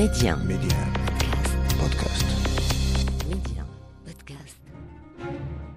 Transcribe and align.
Média. 0.00 0.36
Média. 0.36 0.80
بودكاست 1.80 2.26
Média. 3.30 3.62
Podcast. 4.06 4.60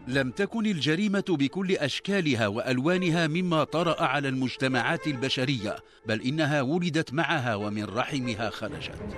لم 0.07 0.31
تكن 0.31 0.65
الجريمة 0.65 1.23
بكل 1.29 1.71
أشكالها 1.71 2.47
وألوانها 2.47 3.27
مما 3.27 3.63
طرأ 3.63 4.03
على 4.03 4.27
المجتمعات 4.27 5.07
البشرية، 5.07 5.75
بل 6.07 6.21
إنها 6.21 6.61
ولدت 6.61 7.13
معها 7.13 7.55
ومن 7.55 7.83
رحمها 7.83 8.49
خرجت. 8.49 9.17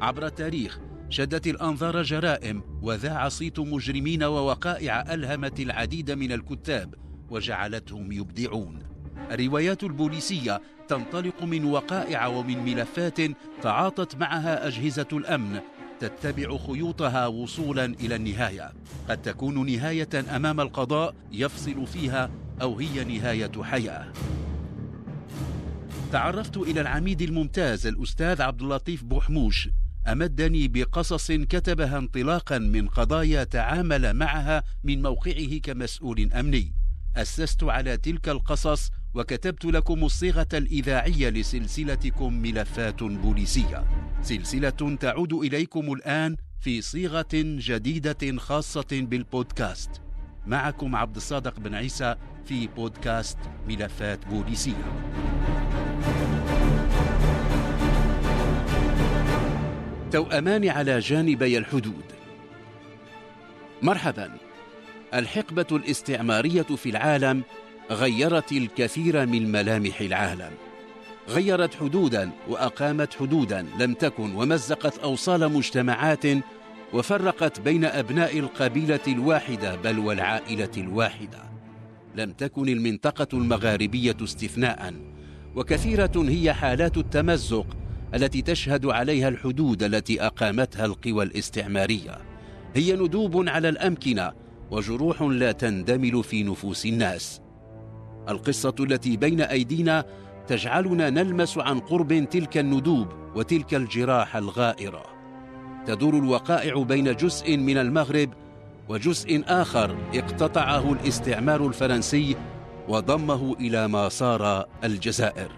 عبر 0.00 0.26
التاريخ 0.26 0.78
شدت 1.08 1.46
الأنظار 1.46 2.02
جرائم 2.02 2.62
وذاع 2.82 3.28
صيت 3.28 3.58
مجرمين 3.58 4.22
ووقائع 4.22 5.14
ألهمت 5.14 5.60
العديد 5.60 6.10
من 6.10 6.32
الكتاب 6.32 6.94
وجعلتهم 7.30 8.12
يبدعون. 8.12 8.82
الروايات 9.30 9.84
البوليسية 9.84 10.60
تنطلق 10.88 11.42
من 11.42 11.64
وقائع 11.64 12.26
ومن 12.26 12.64
ملفات 12.64 13.18
تعاطت 13.62 14.16
معها 14.16 14.66
أجهزة 14.66 15.08
الأمن 15.12 15.60
تتبع 16.00 16.56
خيوطها 16.56 17.26
وصولا 17.26 17.84
إلى 17.84 18.14
النهاية. 18.16 18.72
قد 19.08 19.22
تكون 19.22 19.66
نهاية 19.66 20.36
أمام 20.36 20.60
القضاء 20.60 21.14
يفصل 21.32 21.86
فيها 21.86 22.30
أو 22.62 22.78
هي 22.78 23.04
نهاية 23.04 23.62
حياة. 23.62 24.12
تعرفت 26.12 26.56
إلى 26.56 26.80
العميد 26.80 27.22
الممتاز 27.22 27.86
الأستاذ 27.86 28.42
عبد 28.42 28.62
اللطيف 28.62 29.04
بوحموش 29.04 29.68
أمدني 30.06 30.68
بقصص 30.68 31.32
كتبها 31.32 31.98
انطلاقا 31.98 32.58
من 32.58 32.88
قضايا 32.88 33.44
تعامل 33.44 34.14
معها 34.14 34.62
من 34.84 35.02
موقعه 35.02 35.58
كمسؤول 35.62 36.32
أمني. 36.32 36.74
أسست 37.16 37.64
على 37.64 37.96
تلك 37.96 38.28
القصص 38.28 38.90
وكتبت 39.14 39.64
لكم 39.64 40.04
الصيغة 40.04 40.48
الإذاعية 40.54 41.28
لسلسلتكم 41.28 42.32
ملفات 42.32 43.02
بوليسية. 43.02 43.84
سلسلة 44.22 44.96
تعود 45.00 45.32
إليكم 45.32 45.92
الآن 45.92 46.36
في 46.60 46.80
صيغة 46.80 47.28
جديدة 47.34 48.36
خاصة 48.38 48.86
بالبودكاست. 48.92 49.90
معكم 50.46 50.96
عبد 50.96 51.16
الصادق 51.16 51.60
بن 51.60 51.74
عيسى 51.74 52.14
في 52.44 52.66
بودكاست 52.66 53.38
ملفات 53.68 54.26
بوليسية. 54.26 54.92
توأمان 60.10 60.68
على 60.68 60.98
جانبي 60.98 61.58
الحدود. 61.58 62.04
مرحبا. 63.82 64.30
الحقبة 65.14 65.66
الاستعمارية 65.72 66.62
في 66.62 66.90
العالم 66.90 67.42
غيرت 67.90 68.52
الكثير 68.52 69.26
من 69.26 69.52
ملامح 69.52 70.00
العالم. 70.00 70.50
غيرت 71.28 71.74
حدودا 71.74 72.30
وأقامت 72.48 73.14
حدودا 73.14 73.66
لم 73.78 73.94
تكن 73.94 74.34
ومزقت 74.34 74.98
أوصال 74.98 75.52
مجتمعات 75.52 76.24
وفرقت 76.92 77.60
بين 77.60 77.84
أبناء 77.84 78.38
القبيلة 78.38 79.00
الواحدة 79.08 79.76
بل 79.76 79.98
والعائلة 79.98 80.70
الواحدة. 80.76 81.42
لم 82.16 82.32
تكن 82.32 82.68
المنطقة 82.68 83.28
المغاربية 83.32 84.16
استثناء 84.24 84.94
وكثيرة 85.56 86.12
هي 86.16 86.52
حالات 86.52 86.96
التمزق 86.96 87.66
التي 88.14 88.42
تشهد 88.42 88.86
عليها 88.86 89.28
الحدود 89.28 89.82
التي 89.82 90.22
أقامتها 90.22 90.84
القوى 90.84 91.24
الاستعمارية. 91.24 92.18
هي 92.74 92.92
ندوب 92.92 93.48
على 93.48 93.68
الأمكنة 93.68 94.32
وجروح 94.70 95.22
لا 95.22 95.52
تندمل 95.52 96.24
في 96.24 96.42
نفوس 96.42 96.86
الناس. 96.86 97.40
القصة 98.28 98.74
التي 98.80 99.16
بين 99.16 99.40
أيدينا 99.40 100.04
تجعلنا 100.46 101.10
نلمس 101.10 101.58
عن 101.58 101.80
قرب 101.80 102.28
تلك 102.30 102.58
الندوب 102.58 103.08
وتلك 103.34 103.74
الجراح 103.74 104.36
الغائرة. 104.36 105.02
تدور 105.86 106.14
الوقائع 106.18 106.82
بين 106.82 107.16
جزء 107.16 107.56
من 107.56 107.78
المغرب 107.78 108.30
وجزء 108.88 109.42
آخر 109.46 109.96
اقتطعه 110.14 110.92
الاستعمار 110.92 111.66
الفرنسي 111.66 112.36
وضمه 112.88 113.56
إلى 113.60 113.88
ما 113.88 114.08
صار 114.08 114.66
الجزائر. 114.84 115.50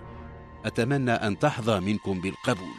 أتمنى 0.64 1.12
أن 1.12 1.38
تحظى 1.38 1.80
منكم 1.80 2.20
بالقبول. 2.20 2.74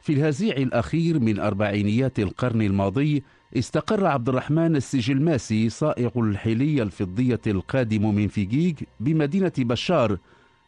في 0.00 0.12
الهزيع 0.12 0.56
الأخير 0.56 1.18
من 1.18 1.38
أربعينيات 1.38 2.18
القرن 2.18 2.62
الماضي 2.62 3.24
استقر 3.58 4.06
عبد 4.06 4.28
الرحمن 4.28 4.76
السجلماسي 4.76 5.68
صائغ 5.68 6.10
الحلي 6.16 6.82
الفضية 6.82 7.40
القادم 7.46 8.14
من 8.14 8.28
فيجيج 8.28 8.74
بمدينة 9.00 9.52
بشار 9.58 10.18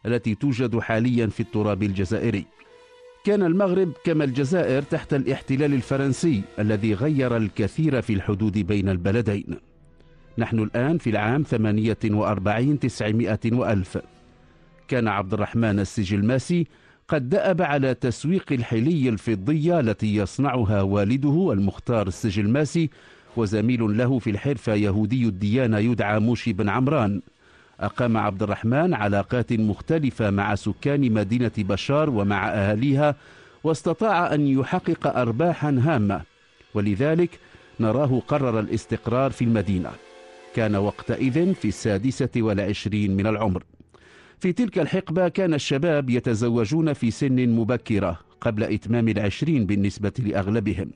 التي 0.05 0.35
توجد 0.35 0.79
حاليا 0.79 1.27
في 1.27 1.39
التراب 1.39 1.83
الجزائري. 1.83 2.45
كان 3.23 3.43
المغرب 3.43 3.91
كما 4.03 4.23
الجزائر 4.23 4.81
تحت 4.81 5.13
الاحتلال 5.13 5.73
الفرنسي 5.73 6.41
الذي 6.59 6.93
غير 6.93 7.37
الكثير 7.37 8.01
في 8.01 8.13
الحدود 8.13 8.57
بين 8.57 8.89
البلدين. 8.89 9.57
نحن 10.37 10.59
الآن 10.59 10.97
في 10.97 11.09
العام 11.09 11.43
48 11.43 12.79
تسعمائة 12.79 13.39
وألف. 13.45 13.97
كان 14.87 15.07
عبد 15.07 15.33
الرحمن 15.33 15.79
السجلماسي 15.79 16.67
قد 17.09 17.29
دأب 17.29 17.61
على 17.61 17.93
تسويق 17.93 18.45
الحلي 18.51 19.09
الفضية 19.09 19.79
التي 19.79 20.15
يصنعها 20.15 20.81
والده 20.81 21.49
المختار 21.53 22.07
السجلماسي 22.07 22.89
وزميل 23.37 23.97
له 23.97 24.19
في 24.19 24.29
الحرفة 24.29 24.73
يهودي 24.73 25.25
الديانة 25.25 25.77
يدعى 25.77 26.19
موشي 26.19 26.53
بن 26.53 26.69
عمران. 26.69 27.21
أقام 27.79 28.17
عبد 28.17 28.43
الرحمن 28.43 28.93
علاقات 28.93 29.53
مختلفة 29.53 30.29
مع 30.29 30.55
سكان 30.55 31.11
مدينة 31.11 31.51
بشار 31.57 32.09
ومع 32.09 32.49
أهاليها 32.49 33.15
واستطاع 33.63 34.33
أن 34.33 34.47
يحقق 34.47 35.17
أرباحا 35.17 35.81
هامة. 35.81 36.21
ولذلك 36.73 37.39
نراه 37.79 38.21
قرر 38.27 38.59
الاستقرار 38.59 39.31
في 39.31 39.43
المدينة. 39.43 39.91
كان 40.55 40.75
وقتئذ 40.75 41.53
في 41.53 41.67
السادسة 41.67 42.29
والعشرين 42.37 43.15
من 43.15 43.27
العمر. 43.27 43.63
في 44.39 44.53
تلك 44.53 44.79
الحقبة 44.79 45.27
كان 45.27 45.53
الشباب 45.53 46.09
يتزوجون 46.09 46.93
في 46.93 47.11
سن 47.11 47.49
مبكرة 47.49 48.19
قبل 48.41 48.63
إتمام 48.63 49.07
العشرين 49.07 49.65
بالنسبة 49.65 50.11
لأغلبهم. 50.19 50.91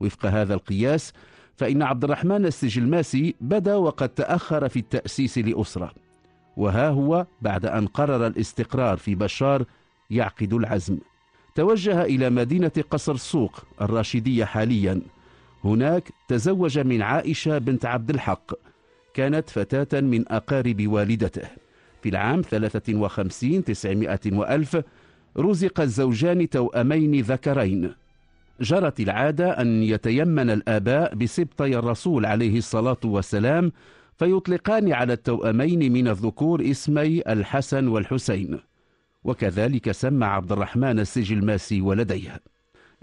وفق 0.00 0.26
هذا 0.26 0.54
القياس 0.54 1.12
فإن 1.56 1.82
عبد 1.82 2.04
الرحمن 2.04 2.46
السجلماسي 2.46 3.34
بدا 3.40 3.74
وقد 3.74 4.08
تأخر 4.08 4.68
في 4.68 4.78
التأسيس 4.78 5.38
لأسرة. 5.38 5.92
وها 6.56 6.88
هو 6.88 7.26
بعد 7.42 7.66
أن 7.66 7.86
قرر 7.86 8.26
الاستقرار 8.26 8.96
في 8.96 9.14
بشار 9.14 9.64
يعقد 10.10 10.52
العزم. 10.52 10.98
توجه 11.54 12.02
إلى 12.02 12.30
مدينة 12.30 12.72
قصر 12.90 13.12
السوق 13.12 13.64
الراشدية 13.80 14.44
حاليا. 14.44 15.00
هناك 15.64 16.08
تزوج 16.28 16.78
من 16.78 17.02
عائشة 17.02 17.58
بنت 17.58 17.84
عبد 17.84 18.10
الحق. 18.10 18.52
كانت 19.14 19.50
فتاة 19.50 20.00
من 20.00 20.32
أقارب 20.32 20.86
والدته. 20.86 21.67
العام 22.08 22.42
53 22.42 23.64
تسعمائة 23.64 24.20
وألف 24.32 24.78
رزق 25.38 25.80
الزوجان 25.80 26.48
توأمين 26.48 27.20
ذكرين. 27.20 27.92
جرت 28.60 29.00
العادة 29.00 29.50
أن 29.50 29.82
يتيمن 29.82 30.50
الآباء 30.50 31.14
بسبطي 31.14 31.78
الرسول 31.78 32.26
عليه 32.26 32.58
الصلاة 32.58 33.00
والسلام 33.04 33.72
فيطلقان 34.18 34.92
على 34.92 35.12
التوأمين 35.12 35.92
من 35.92 36.08
الذكور 36.08 36.70
اسمي 36.70 37.22
الحسن 37.28 37.88
والحسين. 37.88 38.58
وكذلك 39.24 39.92
سمى 39.92 40.26
عبد 40.26 40.52
الرحمن 40.52 41.00
السجلماسي 41.00 41.80
ولديه. 41.80 42.40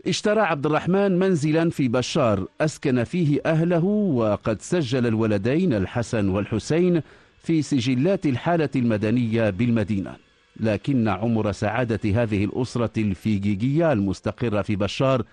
اشترى 0.08 0.40
عبد 0.40 0.66
الرحمن 0.66 1.20
منزلا 1.20 1.70
في 1.70 1.88
بشار 1.88 2.48
أسكن 2.62 3.04
فيه 3.04 3.42
أهله 3.46 3.84
وقد 3.86 4.62
سجل 4.62 5.08
الولدين 5.08 5.74
الحسن 5.74 6.30
والحسين 6.30 7.02
في 7.46 7.62
سجلات 7.62 8.26
الحالة 8.26 8.70
المدنية 8.76 9.50
بالمدينة. 9.50 10.16
لكن 10.60 11.08
عمر 11.08 11.52
سعادة 11.52 12.24
هذه 12.24 12.46
الأسرة 12.46 12.92
الفيجيجية 12.98 13.92
المستقرة 13.94 14.62
في 14.62 14.76
بشار 14.76 15.24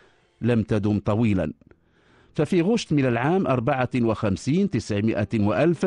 لم 0.41 0.62
تدم 0.62 0.99
طويلا. 0.99 1.53
ففي 2.35 2.62
غشت 2.62 2.93
من 2.93 3.06
العام 3.06 3.47
54 3.47 4.70
تسعمائة 4.70 5.29
وألف 5.35 5.87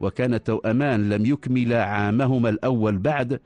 وكان 0.00 0.34
التوأمان 0.34 1.08
لم 1.08 1.26
يكملا 1.26 1.84
عامهما 1.84 2.48
الأول 2.48 2.98
بعد 2.98 3.40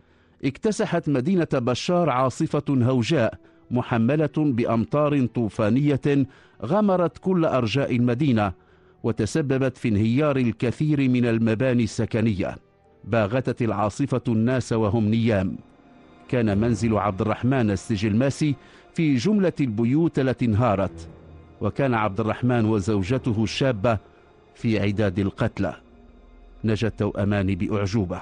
اكتسحت 0.45 1.09
مدينة 1.09 1.49
بشار 1.53 2.11
عاصفة 2.11 2.65
هوجاء 2.69 3.35
محملة 3.71 4.31
بأمطار 4.37 5.27
طوفانية 5.27 6.27
غمرت 6.65 7.19
كل 7.19 7.45
أرجاء 7.45 7.97
المدينة. 7.97 8.53
وتسببت 9.05 9.79
في 9.79 9.89
انهيار 9.89 10.37
الكثير 10.37 11.09
من 11.09 11.27
المباني 11.27 11.85
السكنية. 11.85 12.57
باغتت 13.05 13.63
العاصفة 13.63 14.23
الناس 14.29 14.73
وهم 14.73 15.09
نيام. 15.09 15.57
كان 16.29 16.59
منزل 16.59 16.97
عبد 16.99 17.21
الرحمن 17.21 17.71
السجلماسي 17.71 18.55
في 18.95 19.15
جملة 19.15 19.53
البيوت 19.61 20.19
التي 20.19 20.45
انهارت. 20.45 21.09
وكان 21.61 21.95
عبد 21.95 22.21
الرحمن 22.21 22.65
وزوجته 22.65 23.43
الشابة 23.43 23.99
في 24.55 24.81
عداد 24.81 25.19
القتلى. 25.19 25.77
نجا 26.65 26.89
التوأمان 26.89 27.55
بأعجوبة. 27.55 28.21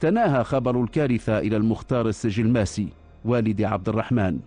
تناهى 0.00 0.44
خبر 0.44 0.82
الكارثة 0.82 1.38
إلى 1.38 1.56
المختار 1.56 2.08
السجلماسي 2.08 2.88
والد 3.24 3.62
عبد 3.62 3.88
الرحمن. 3.88 4.38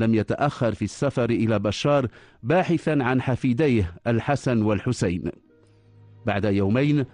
لم 0.00 0.14
يتأخر 0.14 0.74
في 0.74 0.84
السفر 0.84 1.30
إلى 1.30 1.58
بشار 1.58 2.08
باحثا 2.42 2.98
عن 3.00 3.22
حفيديه 3.22 3.94
الحسن 4.06 4.62
والحسين. 4.62 5.22
بعد 6.26 6.44
يومين 6.44 7.04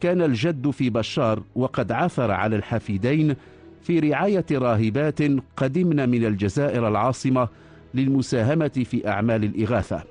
كان 0.00 0.22
الجد 0.22 0.70
في 0.70 0.90
بشار 0.90 1.42
وقد 1.54 1.92
عثر 1.92 2.30
على 2.30 2.56
الحفيدين 2.56 3.36
في 3.82 3.98
رعاية 3.98 4.46
راهبات 4.52 5.22
قدمن 5.56 6.08
من 6.08 6.24
الجزائر 6.24 6.88
العاصمة 6.88 7.48
للمساهمة 7.94 8.84
في 8.84 9.08
أعمال 9.08 9.44
الإغاثة. 9.44 10.02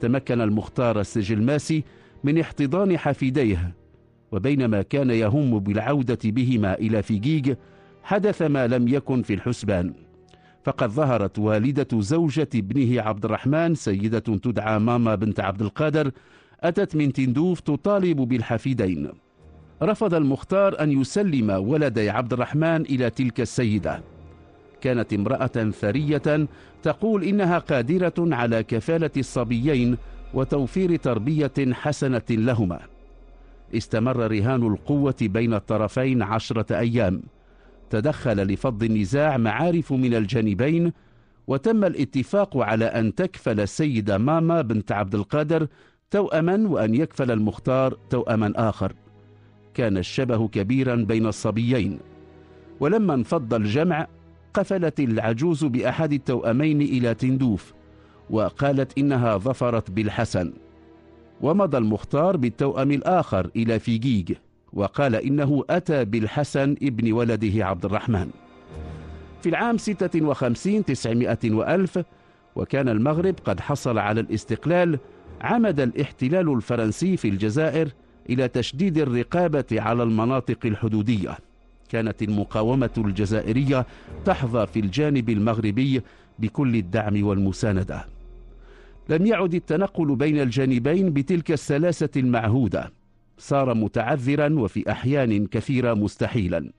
تمكن 0.00 0.40
المختار 0.40 1.00
السجلماسي 1.00 1.84
من 2.24 2.38
احتضان 2.38 2.98
حفيديه 2.98 3.74
وبينما 4.32 4.82
كان 4.82 5.10
يهم 5.10 5.58
بالعودة 5.58 6.18
بهما 6.24 6.74
إلى 6.74 7.02
فيجيج 7.02 7.54
حدث 8.02 8.42
ما 8.42 8.66
لم 8.66 8.88
يكن 8.88 9.22
في 9.22 9.34
الحسبان. 9.34 10.07
فقد 10.64 10.90
ظهرت 10.90 11.38
والدة 11.38 12.00
زوجة 12.00 12.48
ابنه 12.54 13.02
عبد 13.02 13.24
الرحمن 13.24 13.74
سيدة 13.74 14.18
تدعى 14.18 14.78
ماما 14.78 15.14
بنت 15.14 15.40
عبد 15.40 15.62
القادر 15.62 16.10
أتت 16.60 16.96
من 16.96 17.12
تندوف 17.12 17.60
تطالب 17.60 18.16
بالحفيدين. 18.16 19.10
رفض 19.82 20.14
المختار 20.14 20.80
أن 20.80 21.00
يسلم 21.00 21.50
ولدي 21.50 22.10
عبد 22.10 22.32
الرحمن 22.32 22.80
إلى 22.80 23.10
تلك 23.10 23.40
السيدة. 23.40 24.00
كانت 24.80 25.12
امرأة 25.12 25.70
ثرية 25.70 26.48
تقول 26.82 27.24
إنها 27.24 27.58
قادرة 27.58 28.14
على 28.18 28.62
كفالة 28.62 29.10
الصبيين 29.16 29.96
وتوفير 30.34 30.96
تربية 30.96 31.72
حسنة 31.72 32.22
لهما. 32.30 32.80
استمر 33.76 34.16
رهان 34.16 34.66
القوة 34.66 35.16
بين 35.22 35.54
الطرفين 35.54 36.22
عشرة 36.22 36.78
أيام. 36.78 37.22
تدخل 37.90 38.42
لفض 38.42 38.82
النزاع 38.82 39.36
معارف 39.36 39.92
من 39.92 40.14
الجانبين 40.14 40.92
وتم 41.46 41.84
الاتفاق 41.84 42.56
على 42.56 42.84
أن 42.84 43.14
تكفل 43.14 43.60
السيدة 43.60 44.18
ماما 44.18 44.62
بنت 44.62 44.92
عبد 44.92 45.14
القادر 45.14 45.66
توأما 46.10 46.68
وأن 46.68 46.94
يكفل 46.94 47.30
المختار 47.30 47.98
توأما 48.10 48.52
آخر. 48.56 48.92
كان 49.74 49.96
الشبه 49.96 50.48
كبيرا 50.48 50.94
بين 50.94 51.26
الصبيين. 51.26 51.98
ولما 52.80 53.14
انفض 53.14 53.54
الجمع 53.54 54.06
قفلت 54.54 55.00
العجوز 55.00 55.64
بأحد 55.64 56.12
التوأمين 56.12 56.82
إلى 56.82 57.14
تندوف 57.14 57.72
وقالت 58.30 58.98
إنها 58.98 59.36
ظفرت 59.36 59.90
بالحسن. 59.90 60.52
ومضى 61.40 61.78
المختار 61.78 62.36
بالتوأم 62.36 62.90
الآخر 62.90 63.50
إلى 63.56 63.78
فيجيج. 63.78 64.32
وقال 64.72 65.14
إنه 65.14 65.64
أتى 65.70 66.04
بالحسن 66.04 66.76
ابن 66.82 67.12
ولده 67.12 67.66
عبد 67.66 67.84
الرحمن. 67.84 68.30
في 69.42 69.48
العام 69.48 69.78
ستة 69.78 70.26
وخمسين 70.26 70.84
تسعمائة 70.84 71.50
وألف 71.50 71.98
وكان 72.56 72.88
المغرب 72.88 73.34
قد 73.44 73.60
حصل 73.60 73.98
على 73.98 74.20
الاستقلال 74.20 74.98
عمد 75.40 75.80
الاحتلال 75.80 76.52
الفرنسي 76.52 77.16
في 77.16 77.28
الجزائر 77.28 77.88
إلى 78.30 78.48
تشديد 78.48 78.98
الرقابة 78.98 79.64
على 79.72 80.02
المناطق 80.02 80.58
الحدودية. 80.64 81.38
كانت 81.88 82.22
المقاومة 82.22 82.90
الجزائرية 82.98 83.86
تحظى 84.24 84.66
في 84.66 84.80
الجانب 84.80 85.30
المغربي 85.30 86.02
بكل 86.38 86.76
الدعم 86.76 87.26
والمساندة. 87.26 88.04
لم 89.08 89.26
يعد 89.26 89.54
التنقل 89.54 90.16
بين 90.16 90.40
الجانبين 90.40 91.12
بتلك 91.12 91.52
السلاسة 91.52 92.08
المعهودة. 92.16 92.92
صار 93.38 93.74
متعذرا 93.74 94.48
وفي 94.58 94.90
أحيان 94.90 95.46
كثيرة 95.46 95.94
مستحيلا. 95.94 96.70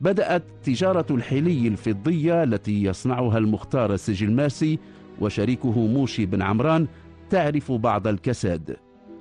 بدأت 0.00 0.42
تجارة 0.64 1.06
الحلي 1.10 1.68
الفضية 1.68 2.42
التي 2.42 2.84
يصنعها 2.84 3.38
المختار 3.38 3.94
السجلماسي 3.94 4.78
وشريكه 5.20 5.86
موشي 5.86 6.26
بن 6.26 6.42
عمران 6.42 6.86
تعرف 7.30 7.72
بعض 7.72 8.06
الكساد 8.06 8.76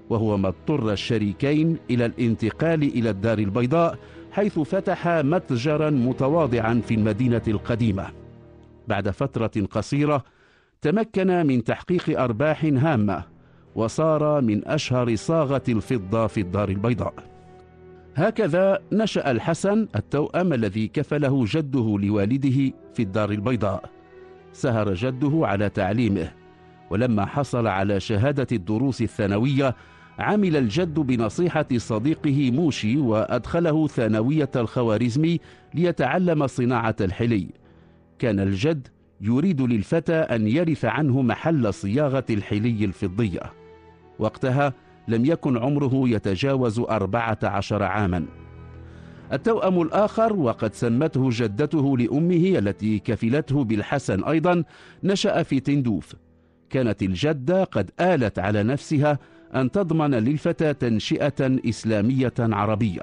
وهو 0.10 0.38
ما 0.38 0.48
اضطر 0.48 0.92
الشريكين 0.92 1.77
إلى 1.89 2.06
الانتقال 2.06 2.83
إلى 2.83 3.10
الدار 3.10 3.39
البيضاء 3.39 3.98
حيث 4.31 4.60
فتح 4.60 5.07
متجرا 5.07 5.89
متواضعا 5.89 6.81
في 6.88 6.94
المدينة 6.94 7.42
القديمة. 7.48 8.07
بعد 8.88 9.10
فترة 9.10 9.65
قصيرة 9.71 10.24
تمكن 10.81 11.48
من 11.48 11.63
تحقيق 11.63 12.21
أرباح 12.21 12.65
هامة 12.65 13.33
وصار 13.75 14.42
من 14.42 14.68
أشهر 14.68 15.16
صاغة 15.16 15.64
الفضة 15.70 16.28
في 16.28 16.42
الدار 16.42 16.70
البيضاء. 16.70 17.14
هكذا 18.16 18.80
نشأ 18.92 19.31
الحسن 19.31 19.88
التوأم 19.96 20.54
الذي 20.54 20.88
كفله 20.88 21.46
جده 21.48 21.98
لوالده 22.00 22.74
في 22.94 23.04
الدار 23.04 23.31
البيضاء. 23.31 23.90
سهر 24.54 24.94
جده 24.94 25.48
على 25.48 25.70
تعليمه 25.70 26.31
ولما 26.90 27.25
حصل 27.25 27.68
على 27.68 28.00
شهادة 28.00 28.48
الدروس 28.52 29.02
الثانوية 29.02 29.75
عمل 30.20 30.58
الجد 30.58 30.94
بنصيحة 30.94 31.66
صديقه 31.78 32.52
موشي 32.52 32.98
وأدخله 32.98 33.88
ثانوية 33.88 34.50
الخوارزمي 34.56 35.40
ليتعلم 35.74 36.48
صناعة 36.48 36.96
الحلي. 37.02 37.48
كان 38.20 38.40
الجد 38.40 38.88
يريد 39.22 39.62
للفتى 39.62 40.16
أن 40.16 40.48
يرث 40.48 40.86
عنه 40.86 41.22
محل 41.22 41.74
صياغة 41.74 42.25
الحلي 42.30 42.86
الفضية. 42.86 43.62
وقتها 44.24 44.74
لم 45.08 45.25
يكن 45.25 45.58
عمره 45.58 46.02
يتجاوز 46.10 46.80
أربعة 46.80 47.40
عشر 47.44 47.84
عاما. 47.84 48.25
التوأم 49.34 49.81
الآخر 49.81 50.34
وقد 50.34 50.74
سمته 50.74 51.30
جدته 51.31 51.98
لأمه 51.98 52.60
التي 52.60 53.00
كفلته 53.00 53.64
بالحسن 53.64 54.24
أيضا 54.24 54.64
نشأ 55.04 55.44
في 55.44 55.60
تندوف. 55.60 56.16
كانت 56.70 57.04
الجدة 57.04 57.64
قد 57.64 57.92
آلت 58.00 58.40
على 58.40 58.64
نفسها 58.64 59.20
أن 59.56 59.72
تضمن 59.72 60.12
للفتى 60.12 60.74
تنشئة 60.74 61.60
إسلامية 61.70 62.34
عربية. 62.40 63.02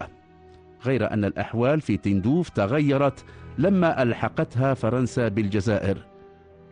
غير 0.84 1.12
أن 1.12 1.24
الأحوال 1.24 1.80
في 1.80 1.96
تندوف 1.96 2.48
تغيرت 2.48 3.24
لما 3.58 4.02
ألحقتها 4.02 4.74
فرنسا 4.74 5.28
بالجزائر. 5.28 5.98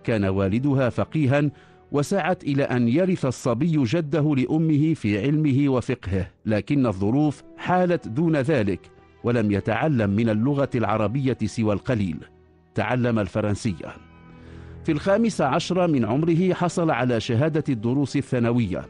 كان 0.04 0.24
والدها 0.24 0.88
فقيها 0.88 1.50
وسعت 1.92 2.44
إلى 2.44 2.62
أن 2.62 2.88
يرث 2.88 3.26
الصبي 3.26 3.84
جده 3.84 4.34
لأمه 4.34 4.94
في 4.94 5.20
علمه 5.20 5.68
وفقهه 5.68 6.30
لكن 6.46 6.86
الظروف 6.86 7.42
حالت 7.56 8.08
دون 8.08 8.36
ذلك 8.36 8.80
ولم 9.24 9.52
يتعلم 9.52 10.10
من 10.10 10.28
اللغة 10.28 10.70
العربية 10.74 11.38
سوى 11.44 11.72
القليل. 11.72 12.16
تعلم 12.74 13.18
الفرنسية. 13.18 13.94
في 14.84 14.92
الخامس 14.92 15.40
عشر 15.40 15.88
من 15.88 16.04
عمره 16.04 16.54
حصل 16.54 16.90
على 16.90 17.20
شهادة 17.20 17.64
الدروس 17.68 18.16
الثانوية. 18.16 18.84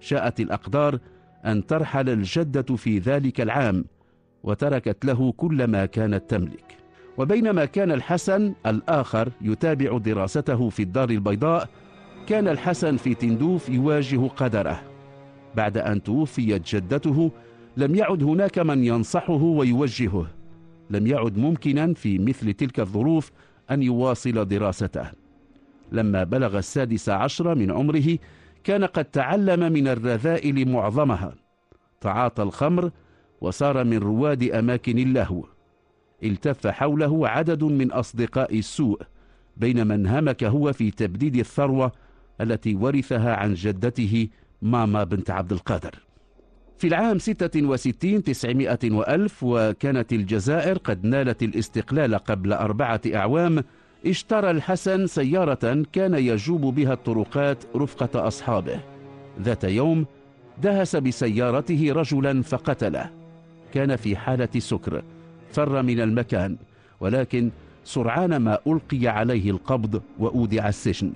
شاءت 0.00 0.40
الأقدار 0.40 0.98
أن 1.46 1.66
ترحل 1.66 2.08
الجدة 2.08 2.76
في 2.76 2.98
ذلك 2.98 3.40
العام 3.40 3.84
وتركت 4.42 5.04
له 5.04 5.32
كل 5.32 5.64
ما 5.64 5.86
كانت 5.86 6.30
تملك. 6.30 6.76
وبينما 7.18 7.64
كان 7.64 7.92
الحسن 7.92 8.54
الآخر 8.66 9.28
يتابع 9.40 9.98
دراسته 9.98 10.68
في 10.68 10.82
الدار 10.82 11.10
البيضاء 11.10 11.68
كان 12.26 12.48
الحسن 12.48 12.96
في 12.96 13.14
تندوف 13.14 13.68
يواجه 13.68 14.26
قدره. 14.26 14.82
بعد 15.56 15.78
أن 15.78 16.02
توفيت 16.02 16.74
جدته 16.74 17.30
لم 17.76 17.94
يعد 17.94 18.22
هناك 18.22 18.58
من 18.58 18.84
ينصحه 18.84 19.42
ويوجهه. 19.42 20.26
لم 20.90 21.06
يعد 21.06 21.38
ممكنا 21.38 21.94
في 21.94 22.18
مثل 22.18 22.52
تلك 22.52 22.80
الظروف 22.80 23.30
أن 23.70 23.82
يواصل 23.82 24.48
دراسته. 24.48 25.10
لما 25.92 26.24
بلغ 26.24 26.58
السادس 26.58 27.08
عشر 27.08 27.54
من 27.54 27.70
عمره 27.70 28.18
كان 28.64 28.84
قد 28.84 29.04
تعلم 29.04 29.72
من 29.72 29.88
الرذائل 29.88 30.68
معظمها. 30.68 31.34
تعاطى 32.00 32.42
الخمر 32.42 32.90
وصار 33.40 33.84
من 33.84 33.98
رواد 33.98 34.42
أماكن 34.42 34.98
اللهو. 34.98 35.44
التف 36.24 36.66
حوله 36.66 37.28
عدد 37.28 37.64
من 37.64 37.92
أصدقاء 37.92 38.58
السوء 38.58 39.00
بينما 39.56 39.94
انهمك 39.94 40.44
هو 40.44 40.72
في 40.72 40.90
تبديد 40.90 41.36
الثروة 41.36 41.92
التي 42.40 42.74
ورثها 42.74 43.34
عن 43.34 43.54
جدته 43.54 44.28
ماما 44.62 45.04
بنت 45.04 45.30
عبد 45.30 45.52
القادر. 45.52 45.94
في 46.78 46.86
العام 46.86 47.18
66 47.18 48.22
تسعمائة 48.24 48.90
وألف 48.90 49.42
وكانت 49.42 50.12
الجزائر 50.12 50.78
قد 50.78 51.04
نالت 51.04 51.42
الاستقلال 51.42 52.14
قبل 52.14 52.52
أربعة 52.52 53.00
أعوام 53.14 53.64
اشترى 54.06 54.50
الحسن 54.50 55.06
سيارة 55.06 55.82
كان 55.92 56.14
يجوب 56.14 56.60
بها 56.60 56.92
الطرقات 56.92 57.64
رفقة 57.76 58.26
أصحابه. 58.26 58.80
ذات 59.42 59.64
يوم 59.64 60.06
دهس 60.62 60.96
بسيارته 60.96 61.92
رجلا 61.92 62.42
فقتله. 62.42 63.10
كان 63.74 63.96
في 63.96 64.16
حالة 64.16 64.48
سكر 64.58 65.02
فر 65.52 65.82
من 65.82 66.00
المكان 66.00 66.56
ولكن 67.00 67.50
سرعان 67.84 68.36
ما 68.36 68.58
ألقي 68.66 69.06
عليه 69.06 69.50
القبض 69.50 70.02
وأودع 70.18 70.68
السجن. 70.68 71.12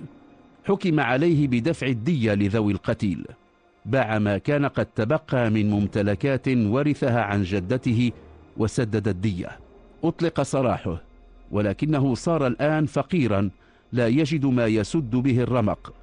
حكم 0.65 0.99
عليه 0.99 1.47
بدفع 1.47 1.87
الدية 1.87 2.33
لذوي 2.33 2.73
القتيل. 2.73 3.25
باع 3.85 4.19
ما 4.19 4.37
كان 4.37 4.65
قد 4.65 4.85
تبقى 4.85 5.49
من 5.49 5.69
ممتلكات 5.69 6.47
ورثها 6.47 7.21
عن 7.21 7.43
جدته 7.43 8.11
وسدد 8.57 9.07
الدية. 9.07 9.59
أطلق 10.03 10.41
سراحه 10.41 11.01
ولكنه 11.51 12.15
صار 12.15 12.47
الآن 12.47 12.85
فقيرا 12.85 13.49
لا 13.93 14.07
يجد 14.07 14.45
ما 14.45 14.65
يسد 14.65 15.11
به 15.11 15.39
الرمق. 15.39 15.93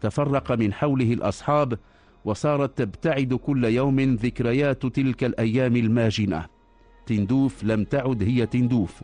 تفرق 0.00 0.52
من 0.52 0.72
حوله 0.72 1.12
الأصحاب 1.12 1.78
وصارت 2.24 2.78
تبتعد 2.78 3.34
كل 3.34 3.64
يوم 3.64 4.00
ذكريات 4.00 4.86
تلك 4.86 5.24
الأيام 5.24 5.76
الماجنة. 5.76 6.46
تندوف 7.06 7.64
لم 7.64 7.84
تعد 7.84 8.22
هي 8.22 8.46
تندوف. 8.46 9.00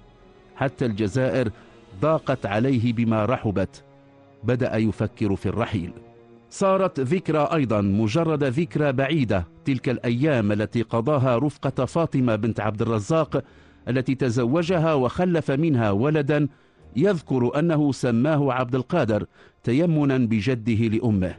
حتى 0.57 0.87
الجزائر 0.87 1.51
ضاقت 2.01 2.47
عليه 2.47 2.93
بما 2.93 3.25
رحبت. 3.25 3.83
بدأ 4.45 4.77
يفكر 4.77 5.37
في 5.37 5.47
الرحيل. 5.47 5.93
صارت 6.51 7.01
ذكرى 7.01 7.49
أيضا 7.53 7.81
مجرد 7.81 8.45
ذكرى 8.45 8.93
بعيدة 8.93 9.47
تلك 9.65 9.89
الأيام 9.89 10.53
التي 10.53 10.83
قضاها 10.83 11.39
رفقة 11.39 11.85
فاطمة 11.85 12.37
بنت 12.37 12.61
عبد 12.61 12.83
الرزاق 12.83 13.45
التي 13.89 14.15
تزوجها 14.15 14.95
وخلف 14.95 15.51
منها 15.51 15.91
ولدا 15.91 16.49
يذكر 16.97 17.59
أنه 17.59 17.93
سماه 17.93 18.53
عبد 18.53 18.75
القادر 18.75 19.27
تيمنا 19.65 20.19
بجده 20.19 20.89
لأمه. 20.97 21.35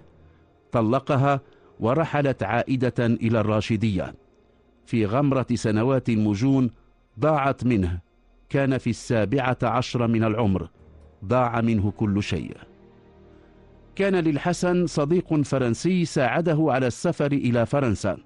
طلقها 0.71 1.41
ورحلت 1.79 2.43
عائدة 2.43 2.93
إلى 2.99 3.39
الراشدية. 3.39 4.15
في 4.85 5.05
غمرة 5.05 5.47
سنوات 5.53 6.09
المجون 6.09 6.69
ضاعت 7.19 7.63
منه. 7.65 7.99
كان 8.49 8.77
في 8.77 8.89
السابعة 8.89 9.57
عشر 9.63 10.07
من 10.07 10.23
العمر. 10.23 10.69
ضاع 11.25 11.61
منه 11.61 11.91
كل 11.91 12.23
شيء. 12.23 12.57
كان 13.97 14.15
للحسن 14.15 14.87
صديق 14.87 15.41
فرنسي 15.41 16.05
ساعده 16.05 16.57
على 16.59 16.87
السفر 16.87 17.31
إلى 17.31 17.65
فرنسا. 17.65 18.17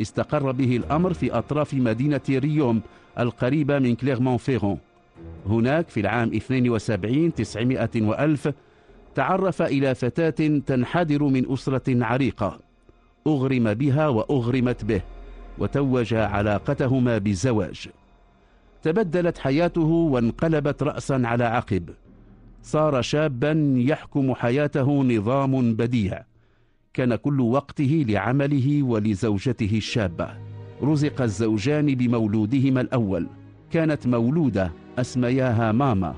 استقر 0.00 0.52
به 0.52 0.76
الأمر 0.76 1.12
في 1.14 1.32
أطراف 1.32 1.74
مدينة 1.74 2.20
ريوم 2.30 2.80
القريبة 3.18 3.78
من 3.78 3.94
كليغمون 3.94 4.36
فيرون 4.36 4.78
هناك 5.46 5.88
في 5.88 6.00
العام 6.00 6.34
72 6.34 7.34
900 7.34 7.90
وألف 7.96 8.48
تعرف 9.14 9.62
إلى 9.62 9.94
فتاة 9.94 10.60
تنحدر 10.66 11.22
من 11.24 11.52
أسرة 11.52 12.04
عريقة. 12.04 12.58
أغرم 13.26 13.74
بها 13.74 14.08
وأغرمت 14.08 14.84
به 14.84 15.00
وتوج 15.58 16.14
علاقتهما 16.14 17.18
بالزواج 17.18 17.88
تبدلت 18.82 19.38
حياته 19.38 19.80
وانقلبت 19.80 20.82
رأسا 20.82 21.22
على 21.24 21.44
عقب. 21.44 21.90
صار 22.64 23.02
شابا 23.02 23.74
يحكم 23.76 24.34
حياته 24.34 25.02
نظام 25.02 25.74
بديع. 25.74 26.24
كان 26.94 27.14
كل 27.14 27.40
وقته 27.40 28.04
لعمله 28.08 28.82
ولزوجته 28.82 29.70
الشابة. 29.76 30.28
رزق 30.82 31.22
الزوجان 31.22 31.94
بمولودهما 31.94 32.80
الأول. 32.80 33.26
كانت 33.70 34.06
مولودة 34.06 34.72
أسمياها 34.98 35.72
ماما. 35.72 36.14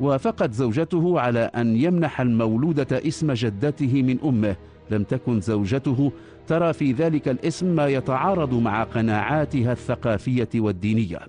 وافقت 0.00 0.52
زوجته 0.52 1.20
على 1.20 1.40
أن 1.40 1.76
يمنح 1.76 2.20
المولودة 2.20 3.08
اسم 3.08 3.32
جدته 3.32 4.02
من 4.02 4.18
أمه. 4.24 4.56
لم 4.90 5.02
تكن 5.02 5.40
زوجته 5.40 6.12
ترى 6.46 6.72
في 6.72 6.92
ذلك 6.92 7.28
الاسم 7.28 7.66
ما 7.66 7.86
يتعارض 7.86 8.54
مع 8.54 8.82
قناعاتها 8.84 9.72
الثقافية 9.72 10.48
والدينية. 10.54 11.20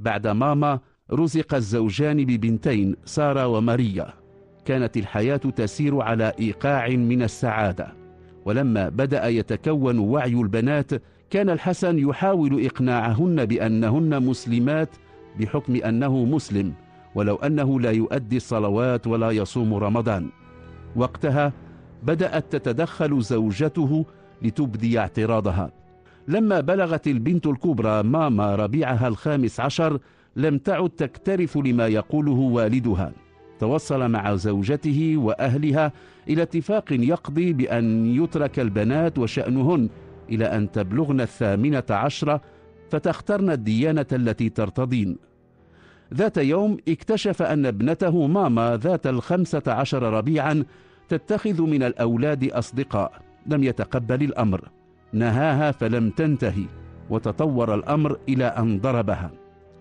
بعد 0.00 0.26
ماما 0.26 0.80
رزق 1.12 1.54
الزوجان 1.54 2.24
ببنتين 2.24 2.96
سارة 3.04 3.46
وماريا. 3.46 4.14
كانت 4.64 4.96
الحياة 4.96 5.36
تسير 5.36 6.00
على 6.00 6.32
إيقاع 6.40 6.88
من 6.88 7.22
السعادة. 7.22 7.92
ولما 8.44 8.88
بدأ 8.88 9.28
يتكون 9.28 9.98
وعي 9.98 10.32
البنات 10.32 10.90
كان 11.30 11.50
الحسن 11.50 11.98
يحاول 11.98 12.64
إقناعهن 12.66 13.44
بأنهن 13.44 14.22
مسلمات 14.22 14.88
بحكم 15.40 15.76
أنه 15.76 16.24
مسلم 16.24 16.72
ولو 17.14 17.36
أنه 17.36 17.80
لا 17.80 17.90
يؤدي 17.90 18.36
الصلوات 18.36 19.06
ولا 19.06 19.30
يصوم 19.30 19.74
رمضان. 19.74 20.28
وقتها 20.96 21.52
بدأت 22.02 22.56
تتدخل 22.56 23.20
زوجته 23.22 24.04
لتبدي 24.42 24.98
اعتراضها. 24.98 25.70
لما 26.28 26.60
بلغت 26.60 27.06
البنت 27.06 27.46
الكبرى 27.46 28.02
ماما 28.02 28.54
ربيعها 28.54 29.08
الخامس 29.08 29.60
عشر 29.60 29.98
لم 30.36 30.58
تعد 30.58 30.90
تكترث 30.90 31.56
لما 31.56 31.86
يقوله 31.86 32.32
والدها. 32.32 33.12
توصل 33.58 34.10
مع 34.10 34.34
زوجته 34.34 35.14
وأهلها 35.16 35.92
إلى 36.28 36.42
اتفاق 36.42 36.84
يقضي 36.92 37.52
بأن 37.52 38.06
يترك 38.06 38.58
البنات 38.58 39.18
وشأنهن 39.18 39.88
إلى 40.30 40.44
أن 40.44 40.72
تبلغن 40.72 41.20
الثامنة 41.20 41.84
عشرة 41.90 42.40
فتخترن 42.90 43.50
الديانة 43.50 44.06
التي 44.12 44.48
ترتضين. 44.48 45.16
ذات 46.14 46.36
يوم 46.36 46.76
اكتشف 46.88 47.42
أن 47.42 47.66
ابنته 47.66 48.26
ماما 48.26 48.76
ذات 48.76 49.06
الخمسة 49.06 49.62
عشر 49.66 50.02
ربيعا 50.02 50.64
تتخذ 51.08 51.62
من 51.62 51.82
الأولاد 51.82 52.44
أصدقاء 52.44 53.12
لم 53.46 53.64
يتقبل 53.64 54.22
الأمر. 54.22 54.68
نهاها 55.12 55.70
فلم 55.70 56.10
تنتهي 56.10 56.64
وتطور 57.10 57.74
الأمر 57.74 58.18
إلى 58.28 58.44
أن 58.44 58.80
ضربها. 58.80 59.30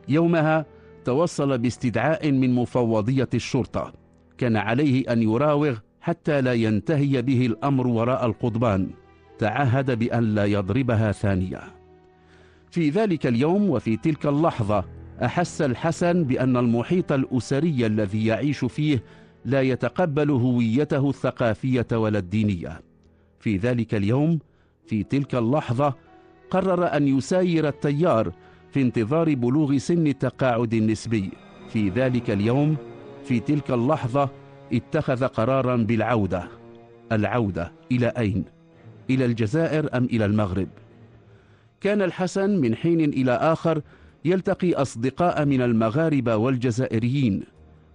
يومها 0.08 0.66
توصل 1.06 1.58
باستدعاء 1.58 2.32
من 2.32 2.56
مفوضية 2.56 3.30
الشرطة. 3.34 3.94
كان 4.38 4.58
عليه 4.58 5.14
أن 5.14 5.22
يراوغ 5.22 5.78
حتى 6.02 6.42
لا 6.42 6.54
ينتهي 6.54 7.22
به 7.22 7.46
الأمر 7.46 7.88
وراء 7.88 8.26
القضبان. 8.26 8.90
تعهد 9.40 10.00
بأن 10.00 10.36
لا 10.36 10.46
يضربها 10.46 11.12
ثانية. 11.12 11.62
في 12.72 12.90
ذلك 12.90 13.28
اليوم 13.28 13.70
وفي 13.70 13.98
تلك 13.98 14.26
اللحظة 14.26 14.86
أحس 15.24 15.62
الحسن 15.62 16.24
بأن 16.24 16.58
المحيط 16.58 17.12
الأسري 17.12 17.86
الذي 17.86 18.26
يعيش 18.26 18.66
فيه 18.66 19.04
لا 19.46 19.62
يتقبل 19.62 20.30
هويته 20.32 21.10
الثقافية 21.10 21.88
ولا 21.92 22.20
الدينية. 22.20 22.82
في 23.40 23.58
ذلك 23.58 23.96
اليوم 23.96 24.40
في 24.86 25.04
تلك 25.04 25.36
اللحظة 25.36 25.94
قرر 26.50 26.98
أن 26.98 27.08
يساير 27.08 27.68
التيار 27.68 28.32
في 28.74 28.82
انتظار 28.82 29.34
بلوغ 29.36 29.78
سن 29.78 30.08
التقاعد 30.08 30.74
النسبي 30.74 31.32
في 31.70 31.90
ذلك 31.90 32.30
اليوم 32.30 32.76
في 33.24 33.40
تلك 33.40 33.72
اللحظة 33.72 34.30
اتخذ 34.74 35.26
قرارا 35.26 35.76
بالعودة 35.76 36.48
العودة 37.12 37.72
إلى 37.92 38.08
أين؟ 38.08 38.46
إلى 39.10 39.26
الجزائر 39.26 39.98
أم 39.98 40.06
إلى 40.06 40.26
المغرب؟ 40.26 40.68
كان 41.82 42.02
الحسن 42.02 42.62
من 42.62 42.76
حين 42.76 43.02
إلى 43.02 43.32
آخر 43.32 43.82
يلتقي 44.26 44.74
أصدقاء 44.74 45.46
من 45.46 45.62
المغاربة 45.62 46.36
والجزائريين 46.36 47.44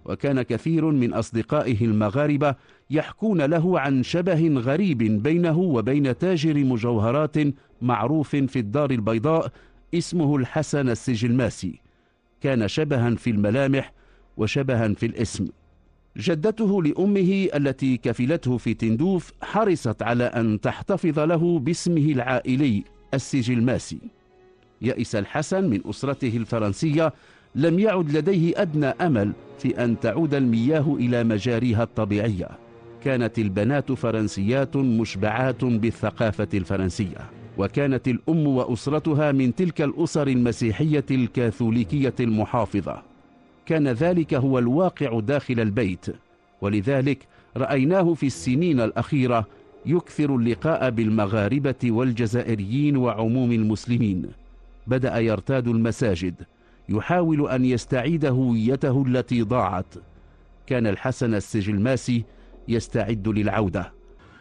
وكان 0.05 0.41
كثير 0.41 0.85
من 0.85 1.13
أصدقائه 1.13 1.85
المغاربة 1.85 2.55
يحكون 2.89 3.41
له 3.41 3.79
عن 3.79 4.03
شبه 4.03 4.47
غريب 4.47 4.97
بينه 4.97 5.59
وبين 5.59 6.17
تاجر 6.17 6.63
مجوهرات 6.63 7.35
معروف 7.81 8.29
في 8.29 8.59
الدار 8.59 8.91
البيضاء 8.91 9.51
اسمه 9.95 10.35
الحسن 10.35 10.89
السجلماسي. 10.89 11.79
كان 12.41 12.67
شبها 12.67 13.15
في 13.15 13.29
الملامح 13.29 13.93
وشبها 14.37 14.87
في 14.93 15.05
الاسم. 15.05 15.47
جدته 16.17 16.83
لأمه 16.83 17.49
التي 17.55 17.97
كفلته 17.97 18.57
في 18.57 18.73
تندوف 18.73 19.33
حرصت 19.41 20.01
على 20.01 20.23
أن 20.23 20.61
تحتفظ 20.61 21.19
له 21.19 21.59
باسمه 21.59 22.11
العائلي 22.11 22.83
السجلماسي. 23.13 23.99
يئس 24.81 25.15
الحسن 25.15 25.69
من 25.69 25.81
أسرته 25.85 26.37
الفرنسية 26.37 27.13
لم 27.55 27.79
يعد 27.79 28.11
لديه 28.17 28.61
أدنى 28.61 28.85
أمل 28.85 29.33
في 29.59 29.83
أن 29.83 29.99
تعود 29.99 30.33
المياه 30.33 30.95
إلى 30.99 31.23
مجاريها 31.23 31.83
الطبيعية. 31.83 32.49
كانت 33.03 33.39
البنات 33.39 33.91
فرنسيات 33.91 34.77
مشبعات 34.77 35.65
بالثقافة 35.65 36.47
الفرنسية. 36.53 37.38
وكانت 37.59 38.07
الأم 38.07 38.47
وأسرتها 38.47 39.31
من 39.31 39.55
تلك 39.55 39.81
الأسر 39.81 40.27
المسيحية 40.27 41.05
الكاثوليكية 41.11 42.13
المحافظة. 42.19 43.01
كان 43.65 43.87
ذلك 43.87 44.33
هو 44.33 44.59
الواقع 44.59 45.19
داخل 45.19 45.59
البيت. 45.59 46.05
ولذلك 46.61 47.27
رأيناه 47.57 48.13
في 48.13 48.25
السنين 48.27 48.81
الأخيرة 48.81 49.45
يكثر 49.85 50.35
اللقاء 50.35 50.89
بالمغاربة 50.89 51.75
والجزائريين 51.85 52.97
وعموم 52.97 53.51
المسلمين. 53.51 54.25
بدأ 54.87 55.19
يرتاد 55.19 55.67
المساجد 55.67 56.35
يحاول 56.89 57.49
أن 57.49 57.65
يستعيد 57.65 58.25
هويته 58.25 59.03
التي 59.07 59.41
ضاعت. 59.41 59.93
كان 60.67 60.87
الحسن 60.87 61.33
السجلماسي 61.33 62.23
يستعد 62.67 63.27
للعودة. 63.27 63.91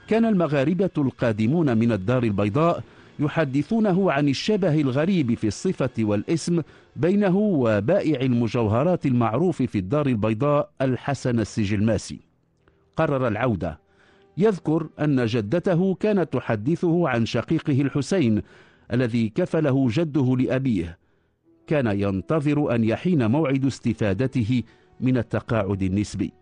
كان 0.08 0.24
المغاربة 0.24 0.90
القادمون 0.98 1.78
من 1.78 1.92
الدار 1.92 2.22
البيضاء 2.22 2.82
يحدثونه 3.18 4.12
عن 4.12 4.28
الشبه 4.28 4.80
الغريب 4.80 5.34
في 5.34 5.46
الصفة 5.46 5.90
والاسم 5.98 6.62
بينه 6.96 7.36
وبائع 7.36 8.20
المجوهرات 8.20 9.06
المعروف 9.06 9.62
في 9.62 9.78
الدار 9.78 10.06
البيضاء 10.06 10.70
الحسن 10.80 11.40
السجلماسي. 11.40 12.20
قرر 12.96 13.28
العودة. 13.28 13.80
يذكر 14.36 14.88
أن 15.00 15.26
جدته 15.26 15.94
كانت 15.94 16.32
تحدثه 16.32 17.08
عن 17.08 17.26
شقيقه 17.26 17.80
الحسين 17.80 18.42
الذي 18.92 19.28
كفله 19.28 19.88
جده 19.90 20.36
لأبيه. 20.36 20.98
كان 21.66 22.00
ينتظر 22.00 22.74
أن 22.74 22.84
يحين 22.84 23.30
موعد 23.30 23.64
استفادته 23.64 24.62
من 25.00 25.16
التقاعد 25.16 25.82
النسبي. 25.82 26.32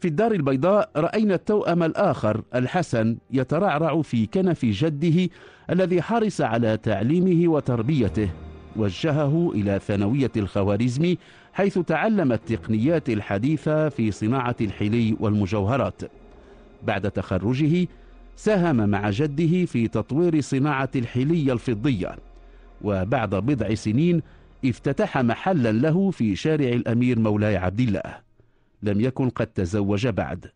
في 0.00 0.08
الدار 0.08 0.32
البيضاء 0.32 0.90
رأينا 0.96 1.34
التوأم 1.34 1.82
الآخر 1.82 2.42
الحسن 2.54 3.16
يترعرع 3.30 4.02
في 4.02 4.26
كنف 4.26 4.64
جده 4.64 5.28
الذي 5.70 6.02
حرص 6.02 6.40
على 6.40 6.76
تعليمه 6.76 7.48
وتربيته 7.52 8.30
وجهه 8.76 9.52
إلى 9.54 9.78
ثانوية 9.78 10.30
الخوارزمي 10.36 11.18
حيث 11.52 11.78
تعلم 11.78 12.32
التقنيات 12.32 13.08
الحديثة 13.10 13.88
في 13.88 14.10
صناعة 14.10 14.56
الحلي 14.60 15.16
والمجوهرات. 15.20 16.02
بعد 16.82 17.10
تخرجه 17.10 17.86
ساهم 18.36 18.76
مع 18.88 19.10
جده 19.10 19.64
في 19.64 19.88
تطوير 19.88 20.40
صناعة 20.40 20.90
الحلي 20.96 21.52
الفضية. 21.52 22.16
وبعد 22.82 23.34
بضع 23.34 23.74
سنين 23.74 24.22
افتتح 24.64 25.18
محلا 25.18 25.72
له 25.72 26.10
في 26.10 26.36
شارع 26.36 26.68
الأمير 26.68 27.18
مولاي 27.18 27.56
عبد 27.56 27.80
الله. 27.80 28.23
لم 28.84 29.00
يكن 29.00 29.28
قد 29.28 29.46
تزوج 29.46 30.06
بعد. 30.06 30.46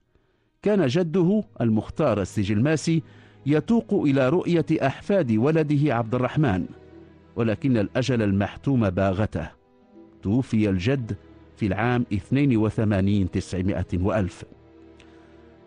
كان 0.62 0.86
جده 0.86 1.44
المختار 1.60 2.20
السجلماسي 2.20 3.02
يتوق 3.46 3.94
إلى 3.94 4.28
رؤية 4.28 4.66
أحفاد 4.82 5.32
ولده 5.32 5.94
عبد 5.94 6.14
الرحمن 6.14 6.66
ولكن 7.36 7.76
الأجل 7.76 8.22
المحتوم 8.22 8.90
باغته. 8.90 9.50
توفي 10.22 10.68
الجد 10.70 11.16
في 11.56 11.66
العام 11.66 12.06
82 12.12 13.30
تسعمائة 13.30 13.86
وألف. 13.94 14.44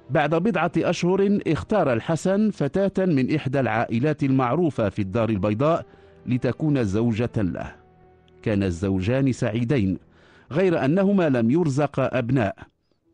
بعد 0.09 0.35
بضعة 0.35 0.71
أشهر 0.77 1.39
اختار 1.47 1.93
الحسن 1.93 2.49
فتاة 2.49 3.05
من 3.05 3.35
إحدى 3.35 3.59
العائلات 3.59 4.23
المعروفة 4.23 4.89
في 4.89 5.01
الدار 5.01 5.29
البيضاء 5.29 5.85
لتكون 6.25 6.83
زوجة 6.83 7.31
له. 7.37 7.75
كان 8.41 8.63
الزوجان 8.63 9.31
سعيدين. 9.31 9.97
غير 10.51 10.85
أنهما 10.85 11.29
لم 11.29 11.51
يرزقا 11.51 12.19
أبناء. 12.19 12.55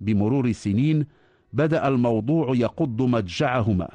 بمرور 0.02 0.46
السنين 0.46 1.06
بدأ 1.54 1.88
الموضوع 1.88 2.56
يقض 2.56 3.02
مضجعهما 3.02 3.90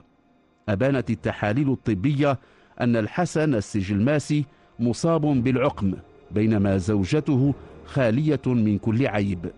أبانت 0.69 1.11
التحاليل 1.11 1.71
الطبية 1.71 2.39
أن 2.81 2.97
الحسن 2.97 3.55
السجلماسي 3.55 4.45
مصاب 4.81 5.21
بالعقم 5.21 5.93
بينما 6.31 6.77
زوجته 6.77 7.55
خالية 7.87 8.41
من 8.47 8.79
كل 8.79 9.07
عيب. 9.07 9.51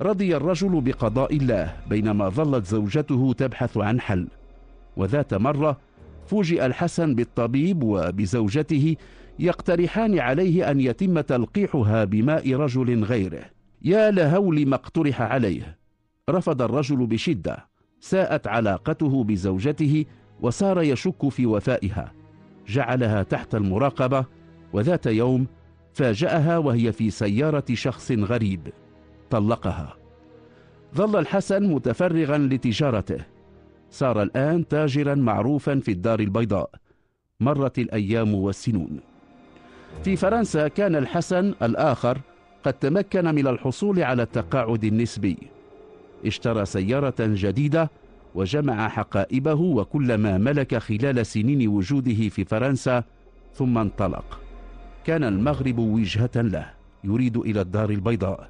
رضي 0.00 0.36
الرجل 0.36 0.80
بقضاء 0.80 1.36
الله 1.36 1.76
بينما 1.90 2.28
ظلت 2.28 2.66
زوجته 2.66 3.34
تبحث 3.38 3.76
عن 3.76 4.00
حل. 4.00 4.26
وذات 4.96 5.34
مرة 5.34 5.78
فوجئ 6.26 6.66
الحسن 6.66 7.14
بالطبيب 7.14 7.82
وبزوجته 7.82 8.96
يقترحان 9.38 10.18
عليه 10.18 10.70
أن 10.70 10.80
يتم 10.80 11.20
تلقيحها 11.20 12.04
بماء 12.04 12.54
رجل 12.54 13.04
غيره. 13.04 13.44
يا 13.82 14.10
لهول 14.10 14.66
ما 14.66 14.74
اقترح 14.74 15.22
عليه. 15.22 15.78
رفض 16.30 16.62
الرجل 16.62 17.06
بشدة. 17.06 17.66
ساءت 18.00 18.46
علاقته 18.46 19.24
بزوجته 19.24 20.04
وصار 20.40 20.82
يشك 20.82 21.28
في 21.28 21.46
وفائها. 21.46 22.12
جعلها 22.66 23.22
تحت 23.22 23.54
المراقبة 23.54 24.24
وذات 24.72 25.06
يوم 25.06 25.46
فاجأها 25.92 26.58
وهي 26.58 26.92
في 26.92 27.10
سيارة 27.10 27.64
شخص 27.72 28.12
غريب. 28.12 28.60
طلقها. 29.30 29.96
ظل 30.94 31.18
الحسن 31.18 31.62
متفرغا 31.74 32.38
لتجارته. 32.38 33.24
صار 33.90 34.22
الآن 34.22 34.68
تاجرا 34.68 35.14
معروفا 35.14 35.78
في 35.78 35.90
الدار 35.90 36.20
البيضاء. 36.20 36.70
مرت 37.40 37.78
الأيام 37.78 38.34
والسنون. 38.34 39.00
في 40.02 40.16
فرنسا 40.16 40.68
كان 40.68 40.96
الحسن 40.96 41.54
الآخر 41.62 42.18
قد 42.64 42.72
تمكن 42.72 43.34
من 43.34 43.46
الحصول 43.46 44.02
على 44.02 44.22
التقاعد 44.22 44.84
النسبي. 44.84 45.36
اشترى 46.26 46.64
سيارة 46.64 47.14
جديدة 47.20 47.90
وجمع 48.34 48.88
حقائبه 48.88 49.54
وكل 49.54 50.14
ما 50.14 50.38
ملك 50.38 50.76
خلال 50.76 51.26
سنين 51.26 51.68
وجوده 51.68 52.28
في 52.28 52.44
فرنسا 52.44 53.04
ثم 53.54 53.78
انطلق. 53.78 54.40
كان 55.04 55.24
المغرب 55.24 55.78
وجهة 55.78 56.30
له 56.36 56.66
يريد 57.04 57.36
إلى 57.36 57.60
الدار 57.60 57.90
البيضاء. 57.90 58.48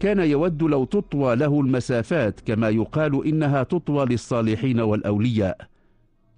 كان 0.00 0.18
يود 0.18 0.62
لو 0.62 0.84
تطوى 0.84 1.36
له 1.36 1.60
المسافات 1.60 2.40
كما 2.40 2.68
يقال 2.68 3.26
إنها 3.26 3.62
تطوى 3.62 4.06
للصالحين 4.06 4.80
والأولياء. 4.80 5.69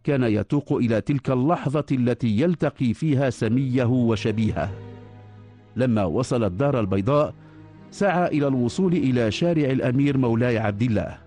كان 0.05 0.23
يتوق 0.23 0.73
إلى 0.73 1.01
تلك 1.01 1.31
اللحظة 1.31 1.87
التي 1.93 2.41
يلتقي 2.41 2.95
فيها 2.95 3.31
سميه 3.31 3.85
وشبيهه. 3.85 4.71
لما 5.77 6.05
وصل 6.05 6.45
الدار 6.45 6.81
البيضاء 6.81 7.35
سعى 7.91 8.29
إلى 8.29 8.47
الوصول 8.47 8.93
إلى 8.93 9.31
شارع 9.31 9.71
الأمير 9.71 10.19
مولاي 10.19 10.59
عبد 10.59 10.83
الله. 10.83 11.19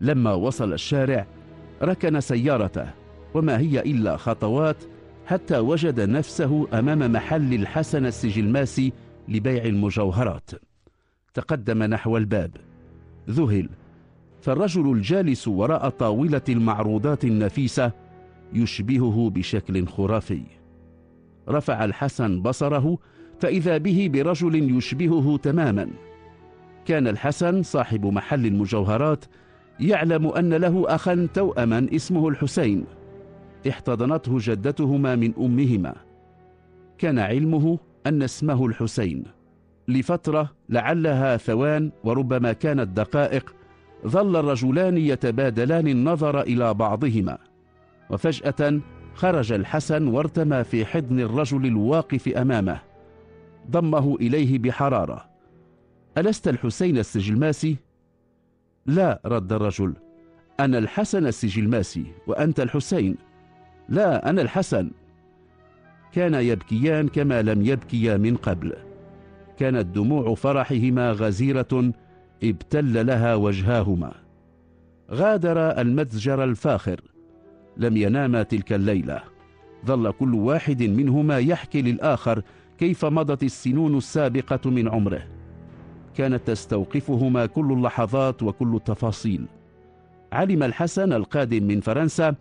لما 0.00 0.32
وصل 0.32 0.72
الشارع 0.72 1.26
ركن 1.82 2.20
سيارته 2.20 2.86
وما 3.34 3.58
هي 3.58 3.80
إلا 3.80 4.16
خطوات 4.16 4.76
حتى 5.26 5.58
وجد 5.58 6.00
نفسه 6.00 6.68
أمام 6.72 7.12
محل 7.12 7.54
الحسن 7.54 8.06
السجلماسي 8.06 8.92
لبيع 9.28 9.64
المجوهرات. 9.64 10.50
تقدم 11.34 11.82
نحو 11.82 12.16
الباب. 12.16 12.50
ذهل. 13.30 13.68
فالرجل 14.42 14.92
الجالس 14.92 15.48
وراء 15.48 15.88
طاولة 15.88 16.42
المعروضات 16.48 17.24
النفيسة 17.24 17.92
يشبهه 18.54 19.30
بشكل 19.34 19.86
خرافي. 19.86 20.42
رفع 21.48 21.84
الحسن 21.84 22.42
بصره 22.42 22.98
فإذا 23.40 23.78
به 23.78 24.10
برجل 24.12 24.76
يشبهه 24.76 25.36
تماما. 25.36 25.88
كان 26.84 27.08
الحسن 27.08 27.62
صاحب 27.62 28.06
محل 28.06 28.46
المجوهرات 28.46 29.24
يعلم 29.80 30.26
أن 30.26 30.54
له 30.54 30.84
أخا 30.94 31.28
توأما 31.34 31.86
اسمه 31.94 32.28
الحسين. 32.28 32.84
احتضنته 33.68 34.38
جدتهما 34.40 35.16
من 35.16 35.32
أمهما. 35.38 35.94
كان 36.98 37.18
علمه 37.18 37.78
أن 38.06 38.22
اسمه 38.22 38.66
الحسين. 38.66 39.24
لفترة 39.88 40.50
لعلها 40.68 41.36
ثوان 41.36 41.90
وربما 42.04 42.52
كانت 42.52 42.96
دقائق 42.96 43.54
ظل 44.06 44.36
الرجلان 44.36 44.98
يتبادلان 44.98 45.88
النظر 45.88 46.40
إلى 46.40 46.74
بعضهما. 46.74 47.38
وفجأة 48.12 48.80
خرج 49.14 49.52
الحسن 49.52 50.06
وارتمى 50.08 50.64
في 50.64 50.84
حضن 50.84 51.20
الرجل 51.20 51.66
الواقف 51.66 52.28
أمامه. 52.28 52.80
ضمه 53.70 54.16
إليه 54.16 54.58
بحرارة. 54.58 55.28
ألست 56.18 56.48
الحسين 56.48 56.98
السجلماسي؟ 56.98 57.76
لا 58.86 59.20
رد 59.26 59.52
الرجل. 59.52 59.94
أنا 60.60 60.78
الحسن 60.78 61.26
السجلماسي 61.26 62.04
وأنت 62.26 62.60
الحسين. 62.60 63.16
لا 63.88 64.30
أنا 64.30 64.42
الحسن. 64.42 64.90
كان 66.12 66.34
يبكيان 66.34 67.08
كما 67.08 67.42
لم 67.42 67.62
يبكيا 67.62 68.16
من 68.16 68.36
قبل. 68.36 68.72
كانت 69.58 69.86
دموع 69.86 70.34
فرحهما 70.34 71.12
غزيرة 71.12 71.92
ابتل 72.42 73.06
لها 73.06 73.34
وجهاهما. 73.34 74.12
غادر 75.10 75.80
المتجر 75.80 76.44
الفاخر. 76.44 77.00
لم 77.76 77.96
يناما 77.96 78.42
تلك 78.42 78.72
الليلة. 78.72 79.22
ظل 79.86 80.10
كل 80.12 80.34
واحد 80.34 80.82
منهما 80.82 81.38
يحكي 81.38 81.82
للآخر 81.82 82.42
كيف 82.78 83.04
مضت 83.04 83.42
السنون 83.42 83.96
السابقة 83.96 84.70
من 84.70 84.88
عمره. 84.88 85.22
كانت 86.16 86.46
تستوقفهما 86.46 87.46
كل 87.46 87.72
اللحظات 87.72 88.42
وكل 88.42 88.76
التفاصيل. 88.76 89.46
علم 90.32 90.62
الحسن 90.62 91.12
القادم 91.12 91.62
من 91.64 91.80
فرنسا 91.80 92.34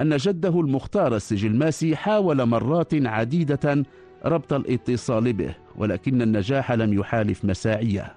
أن 0.00 0.16
جده 0.16 0.60
المختار 0.60 1.16
السجلماسي 1.16 1.96
حاول 1.96 2.46
مرات 2.46 2.94
عديدة 2.94 3.84
ربط 4.24 4.52
الاتصال 4.52 5.32
به 5.32 5.54
ولكن 5.76 6.22
النجاح 6.22 6.72
لم 6.72 6.92
يحالف 6.92 7.44
مساعيه. 7.44 8.14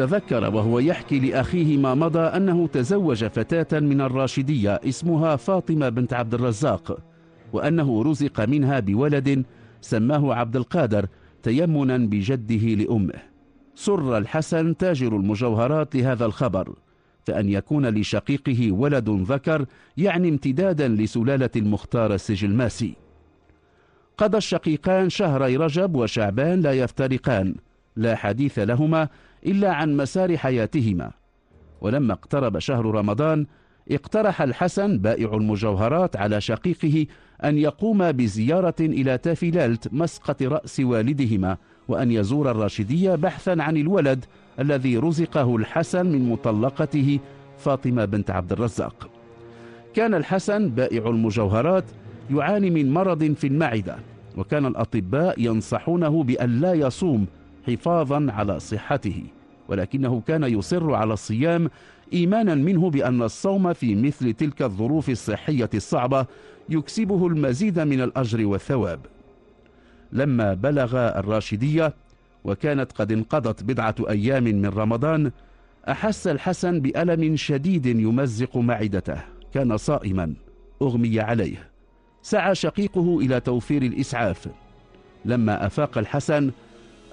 تذكر 0.00 0.54
وهو 0.54 0.78
يحكي 0.78 1.18
لأخيه 1.18 1.76
ما 1.76 1.94
مضى 1.94 2.18
أنه 2.20 2.66
تزوج 2.66 3.24
فتاة 3.24 3.80
من 3.80 4.00
الراشدية 4.00 4.80
اسمها 4.84 5.36
فاطمة 5.36 5.88
بنت 5.88 6.12
عبد 6.12 6.34
الرزاق 6.34 6.98
وأنه 7.52 8.02
رزق 8.02 8.40
منها 8.40 8.80
بولد 8.80 9.44
سماه 9.80 10.34
عبد 10.34 10.56
القادر 10.56 11.06
تيمنا 11.42 11.96
بجده 11.96 12.84
لأمه. 12.84 13.14
سر 13.74 14.18
الحسن 14.18 14.76
تاجر 14.76 15.16
المجوهرات 15.16 15.96
لهذا 15.96 16.24
الخبر 16.26 16.74
فأن 17.26 17.48
يكون 17.48 17.86
لشقيقه 17.86 18.72
ولد 18.72 19.10
ذكر 19.10 19.66
يعني 19.96 20.28
امتدادا 20.28 20.88
لسلالة 20.88 21.50
المختار 21.56 22.14
السجلماسي 22.14 22.94
قضى 24.18 24.38
الشقيقان 24.38 25.10
شهري 25.10 25.56
رجب 25.56 25.96
وشعبان 25.96 26.60
لا 26.60 26.72
يفترقان 26.72 27.54
لا 27.96 28.16
حديث 28.16 28.58
لهما 28.58 29.08
إلا 29.46 29.72
عن 29.72 29.96
مسار 29.96 30.36
حياتهما. 30.36 31.10
ولما 31.80 32.12
اقترب 32.12 32.58
شهر 32.58 32.86
رمضان 32.86 33.46
اقترح 33.90 34.42
الحسن 34.42 34.98
بائع 34.98 35.34
المجوهرات 35.34 36.16
على 36.16 36.40
شقيقه 36.40 37.06
أن 37.44 37.58
يقوم 37.58 38.12
بزيارة 38.12 38.74
إلى 38.80 39.18
تافيلالت 39.18 39.92
مسقط 39.92 40.42
رأس 40.42 40.80
والدهما 40.80 41.56
وأن 41.88 42.10
يزور 42.10 42.50
الراشدية 42.50 43.14
بحثا 43.14 43.56
عن 43.58 43.76
الولد 43.76 44.24
الذي 44.58 44.98
رزقه 44.98 45.56
الحسن 45.56 46.06
من 46.06 46.28
مطلقته 46.28 47.18
فاطمة 47.58 48.04
بنت 48.04 48.30
عبد 48.30 48.52
الرزاق. 48.52 49.10
كان 49.94 50.14
الحسن 50.14 50.68
بائع 50.68 51.08
المجوهرات 51.08 51.84
يعاني 52.30 52.70
من 52.70 52.92
مرض 52.92 53.32
في 53.32 53.46
المعدة 53.46 53.96
وكان 54.36 54.66
الأطباء 54.66 55.40
ينصحونه 55.40 56.22
بأن 56.22 56.60
لا 56.60 56.72
يصوم 56.72 57.26
حفاظا 57.70 58.26
على 58.32 58.60
صحته 58.60 59.22
ولكنه 59.68 60.22
كان 60.26 60.44
يصر 60.44 60.94
على 60.94 61.12
الصيام 61.12 61.70
إيمانا 62.12 62.54
منه 62.54 62.90
بأن 62.90 63.22
الصوم 63.22 63.72
في 63.72 63.94
مثل 63.94 64.32
تلك 64.32 64.62
الظروف 64.62 65.10
الصحية 65.10 65.70
الصعبة 65.74 66.26
يكسبه 66.68 67.26
المزيد 67.26 67.78
من 67.80 68.00
الأجر 68.00 68.46
والثواب. 68.46 69.00
لما 70.12 70.54
بلغ 70.54 70.96
الراشدية 70.96 71.94
وكانت 72.44 72.92
قد 72.92 73.12
انقضت 73.12 73.62
بضعة 73.64 73.94
أيام 74.08 74.44
من 74.44 74.66
رمضان 74.66 75.30
أحس 75.88 76.26
الحسن 76.26 76.80
بألم 76.80 77.36
شديد 77.36 77.86
يمزق 77.86 78.56
معدته. 78.56 79.18
كان 79.54 79.76
صائما 79.76 80.34
أغمي 80.82 81.20
عليه. 81.20 81.68
سعى 82.22 82.54
شقيقه 82.54 83.18
إلى 83.18 83.40
توفير 83.40 83.82
الإسعاف. 83.82 84.48
لما 85.24 85.66
أفاق 85.66 85.98
الحسن 85.98 86.50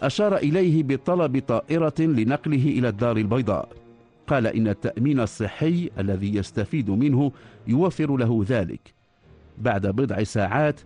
أشار 0.01 0.38
إليه 0.38 0.83
بطلب 0.83 1.39
طائرة 1.47 1.93
لنقله 1.99 2.65
إلى 2.65 2.89
الدار 2.89 3.17
البيضاء. 3.17 3.69
قال 4.27 4.47
إن 4.47 4.67
التأمين 4.67 5.19
الصحي 5.19 5.89
الذي 5.99 6.36
يستفيد 6.36 6.89
منه 6.89 7.31
يوفر 7.67 8.17
له 8.17 8.45
ذلك. 8.47 8.93
بعد 9.57 9.88
بضع 9.88 10.23
ساعات 10.23 10.79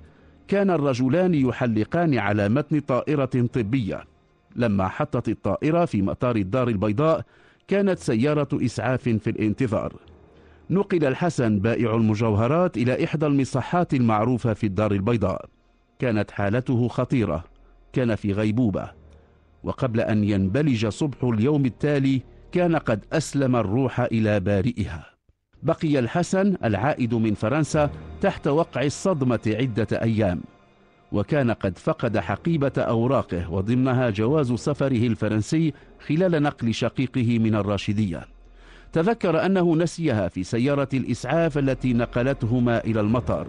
كان 0.47 0.69
الرجلان 0.69 1.33
يحلقان 1.33 2.17
على 2.17 2.49
متن 2.49 2.79
طائرة 2.79 3.47
طبية. 3.53 4.03
لما 4.55 4.87
حطت 4.87 5.29
الطائرة 5.29 5.85
في 5.85 6.01
مطار 6.01 6.35
الدار 6.35 6.67
البيضاء 6.67 7.25
كانت 7.67 7.99
سيارة 7.99 8.47
إسعاف 8.53 9.09
في 9.09 9.29
الانتظار. 9.29 9.93
نقل 10.69 11.05
الحسن 11.05 11.59
بائع 11.59 11.95
المجوهرات 11.95 12.77
إلى 12.77 13.03
إحدى 13.03 13.25
المصحات 13.25 13.93
المعروفة 13.93 14.53
في 14.53 14.65
الدار 14.65 14.91
البيضاء. 14.91 15.45
كانت 15.99 16.31
حالته 16.31 16.87
خطيرة. 16.87 17.43
كان 17.93 18.15
في 18.15 18.33
غيبوبة. 18.33 19.00
وقبل 19.63 19.99
أن 19.99 20.23
ينبلج 20.23 20.87
صبح 20.87 21.23
اليوم 21.23 21.65
التالي 21.65 22.21
كان 22.51 22.75
قد 22.75 23.05
أسلم 23.13 23.55
الروح 23.55 23.99
إلى 23.99 24.39
بارئها. 24.39 25.05
بقي 25.63 25.99
الحسن 25.99 26.55
العائد 26.63 27.13
من 27.13 27.33
فرنسا 27.33 27.89
تحت 28.21 28.47
وقع 28.47 28.83
الصدمة 28.83 29.39
عدة 29.47 29.87
أيام 30.01 30.41
وكان 31.11 31.51
قد 31.51 31.77
فقد 31.77 32.17
حقيبة 32.17 32.71
أوراقه 32.77 33.51
وضمنها 33.51 34.09
جواز 34.09 34.53
سفره 34.53 35.07
الفرنسي 35.07 35.73
خلال 36.07 36.43
نقل 36.43 36.73
شقيقه 36.73 37.39
من 37.39 37.55
الراشدية. 37.55 38.27
تذكر 38.93 39.45
أنه 39.45 39.75
نسيها 39.75 40.27
في 40.27 40.43
سيارة 40.43 40.89
الإسعاف 40.93 41.57
التي 41.57 41.93
نقلتهما 41.93 42.83
إلى 42.83 42.99
المطار. 42.99 43.47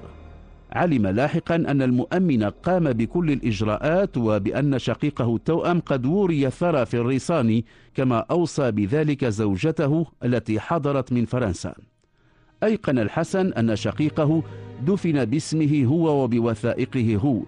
علم 0.73 1.07
لاحقا 1.07 1.55
أن 1.55 1.83
المؤمن 1.83 2.45
قام 2.45 2.93
بكل 2.93 3.31
الإجراءات 3.31 4.17
وبأن 4.17 4.79
شقيقه 4.79 5.37
التوأم 5.37 5.81
قد 5.81 6.07
وري 6.07 6.51
ثرى 6.51 6.87
في 6.87 6.95
الريصان 6.95 7.63
كما 7.95 8.19
أوصى 8.19 8.71
بذلك 8.71 9.25
زوجته 9.25 10.07
التي 10.25 10.61
حضرت 10.61 11.13
من 11.13 11.25
فرنسا. 11.25 11.75
أيقن 12.63 12.99
الحسن 12.99 13.53
أن 13.53 13.77
شقيقه 13.77 14.43
دفن 14.87 15.25
باسمه 15.25 15.85
هو 15.85 16.25
وبوثائقه 16.25 17.17
هو 17.17 17.41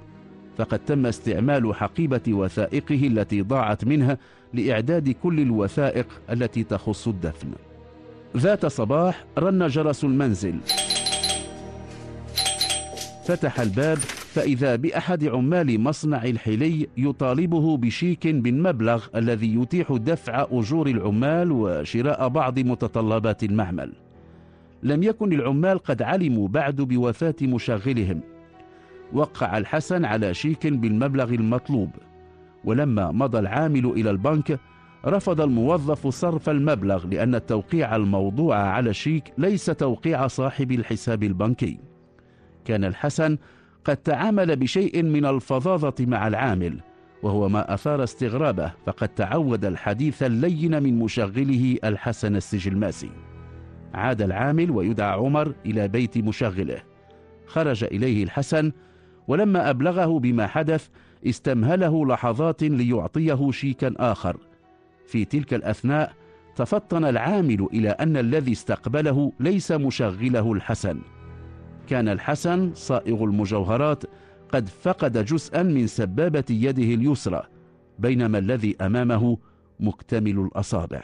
فقد 0.58 0.78
تم 0.78 1.06
استعمال 1.06 1.74
حقيبة 1.74 2.22
وثائقه 2.28 3.06
التي 3.06 3.42
ضاعت 3.42 3.84
منها 3.84 4.18
لإعداد 4.54 5.10
كل 5.10 5.40
الوثائق 5.40 6.06
التي 6.30 6.64
تخص 6.64 7.08
الدفن. 7.08 7.48
ذات 8.36 8.66
صباح 8.66 9.24
رن 9.38 9.66
جرس 9.66 10.04
المنزل. 10.04 10.54
فتح 13.24 13.60
الباب 13.60 13.98
فإذا 14.34 14.76
بأحد 14.76 15.24
عمال 15.24 15.80
مصنع 15.80 16.24
الحلي 16.24 16.88
يطالبه 16.96 17.76
بشيك 17.76 18.26
بالمبلغ 18.26 19.06
الذي 19.16 19.54
يتيح 19.54 19.92
دفع 19.92 20.46
أجور 20.50 20.86
العمال 20.86 21.52
وشراء 21.52 22.28
بعض 22.28 22.58
متطلبات 22.58 23.44
المعمل 23.44 23.92
لم 24.82 25.02
يكن 25.02 25.32
العمال 25.32 25.78
قد 25.78 26.02
علموا 26.02 26.48
بعد 26.48 26.76
بوفاة 26.76 27.34
مشغلهم 27.42 28.20
وقع 29.12 29.58
الحسن 29.58 30.04
على 30.04 30.34
شيك 30.34 30.66
بالمبلغ 30.66 31.30
المطلوب. 31.34 31.90
ولما 32.64 33.12
مضى 33.12 33.38
العامل 33.38 33.86
إلى 33.86 34.10
البنك 34.10 34.60
رفض 35.06 35.40
الموظف 35.40 36.06
صرف 36.06 36.50
المبلغ 36.50 37.06
لأن 37.06 37.34
التوقيع 37.34 37.96
الموضوع 37.96 38.56
على 38.56 38.90
الشيك 38.90 39.32
ليس 39.38 39.66
توقيع 39.66 40.26
صاحب 40.26 40.72
الحساب 40.72 41.22
البنكي. 41.22 41.78
كان 42.64 42.84
الحسن 42.84 43.38
قد 43.84 43.96
تعامل 43.96 44.56
بشيء 44.56 45.02
من 45.02 45.26
الفظاظة 45.26 45.94
مع 46.00 46.28
العامل 46.28 46.80
وهو 47.22 47.48
ما 47.48 47.74
أثار 47.74 48.04
استغرابه 48.04 48.72
فقد 48.86 49.08
تعود 49.08 49.64
الحديث 49.64 50.22
اللين 50.22 50.82
من 50.82 50.98
مشغله 50.98 51.78
الحسن 51.84 52.36
السجلماسي. 52.36 53.10
عاد 53.94 54.22
العامل 54.22 54.70
ويدعى 54.70 55.12
عمر 55.12 55.54
إلى 55.66 55.88
بيت 55.88 56.18
مشغله. 56.18 56.82
خرج 57.46 57.84
إليه 57.84 58.24
الحسن 58.24 58.72
ولما 59.28 59.70
أبلغه 59.70 60.18
بما 60.18 60.46
حدث 60.46 60.88
استمهله 61.26 62.06
لحظات 62.06 62.62
ليعطيه 62.62 63.50
شيكا 63.50 63.94
آخر. 63.96 64.36
في 65.06 65.24
تلك 65.24 65.54
الأثناء 65.54 66.12
تفطن 66.56 67.04
العامل 67.04 67.68
إلى 67.72 67.88
أن 67.88 68.16
الذي 68.16 68.52
استقبله 68.52 69.32
ليس 69.40 69.72
مشغله 69.72 70.52
الحسن. 70.52 71.00
كان 71.88 72.08
الحسن 72.08 72.74
صائغ 72.74 73.24
المجوهرات 73.24 74.04
قد 74.48 74.68
فقد 74.68 75.24
جزءا 75.24 75.62
من 75.62 75.86
سبابة 75.86 76.44
يده 76.50 76.82
اليسرى 76.94 77.42
بينما 77.98 78.38
الذي 78.38 78.76
أمامه 78.80 79.38
مكتمل 79.80 80.38
الأصابع. 80.38 81.02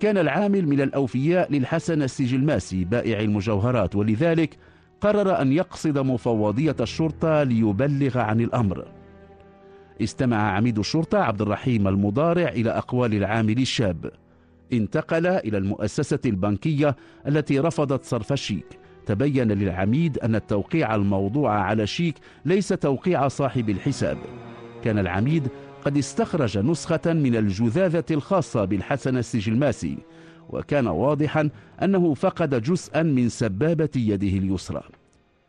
كان 0.00 0.18
العامل 0.18 0.66
من 0.66 0.80
الأوفياء 0.80 1.52
للحسن 1.52 2.02
السجلماسي 2.02 2.84
بائع 2.84 3.20
المجوهرات 3.20 3.96
ولذلك 3.96 4.56
قرر 5.00 5.42
أن 5.42 5.52
يقصد 5.52 5.98
مفوضية 5.98 6.76
الشرطة 6.80 7.42
ليبلغ 7.42 8.18
عن 8.18 8.40
الأمر. 8.40 8.84
استمع 10.02 10.36
عميد 10.36 10.78
الشرطة 10.78 11.18
عبد 11.18 11.42
الرحيم 11.42 11.88
المضارع 11.88 12.48
إلى 12.48 12.70
أقوال 12.70 13.14
العامل 13.14 13.58
الشاب. 13.58 14.10
انتقل 14.72 15.26
إلى 15.26 15.58
المؤسسة 15.58 16.18
البنكية 16.26 16.96
التي 17.26 17.58
رفضت 17.58 18.04
صرف 18.04 18.32
الشيك. 18.32 18.79
تبين 19.06 19.52
للعميد 19.52 20.18
أن 20.18 20.34
التوقيع 20.34 20.94
الموضوع 20.94 21.52
على 21.60 21.82
الشيك 21.82 22.14
ليس 22.44 22.68
توقيع 22.68 23.28
صاحب 23.28 23.70
الحساب. 23.70 24.18
كان 24.84 24.98
العميد 24.98 25.48
قد 25.84 25.96
استخرج 25.98 26.58
نسخة 26.58 27.12
من 27.12 27.36
الجذاذة 27.36 28.04
الخاصة 28.10 28.64
بالحسن 28.64 29.16
السجلماسي 29.16 29.98
وكان 30.48 30.86
واضحا 30.86 31.50
أنه 31.82 32.14
فقد 32.14 32.62
جزءا 32.62 33.02
من 33.02 33.28
سبابة 33.28 33.90
يده 33.96 34.38
اليسرى. 34.38 34.82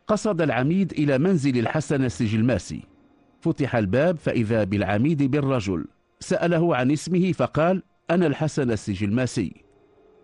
قصد 0.06 0.42
العميد 0.42 0.92
إلى 0.92 1.18
منزل 1.18 1.58
الحسن 1.58 2.04
السجلماسي 2.04 2.82
فتح 3.40 3.76
الباب 3.76 4.16
فإذا 4.16 4.64
بالعميد 4.64 5.22
بالرجل. 5.22 5.84
سأله 6.20 6.76
عن 6.76 6.90
اسمه 6.90 7.32
فقال 7.32 7.82
أنا 8.10 8.26
الحسن 8.26 8.70
السجلماسي 8.70 9.52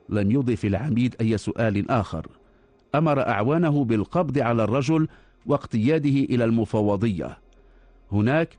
لم 0.09 0.31
يضف 0.31 0.65
العميد 0.65 1.17
أي 1.21 1.39
سؤال 1.39 1.91
آخر. 1.91 2.27
أمر 2.95 3.29
أعوانه 3.29 3.85
بالقبض 3.85 4.39
على 4.39 4.65
الرجل 4.65 5.09
واقتياده 5.47 6.11
إلى 6.11 6.45
المفوضية. 6.45 7.39
هناك 8.13 8.59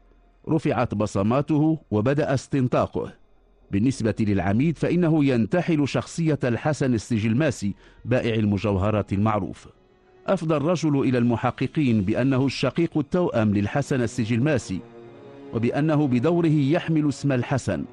رفعت 0.49 0.95
بصماته 0.95 1.77
وبدأ 1.91 2.33
استنطاقه. 2.33 3.13
بالنسبة 3.71 4.15
للعميد 4.19 4.77
فإنه 4.77 5.25
ينتحل 5.25 5.87
شخصية 5.87 6.39
الحسن 6.43 6.93
السجلماسي 6.93 7.73
بائع 8.05 8.35
المجوهرات 8.35 9.13
المعروف. 9.13 9.67
أفضى 10.27 10.55
الرجل 10.55 10.99
إلى 10.99 11.17
المحققين 11.17 12.01
بأنه 12.01 12.45
الشقيق 12.45 12.97
التوأم 12.97 13.53
للحسن 13.53 14.01
السجلماسي 14.01 14.79
وبأنه 15.53 16.07
بدوره 16.07 16.47
يحمل 16.47 17.09
اسم 17.09 17.31
الحسن. 17.31 17.85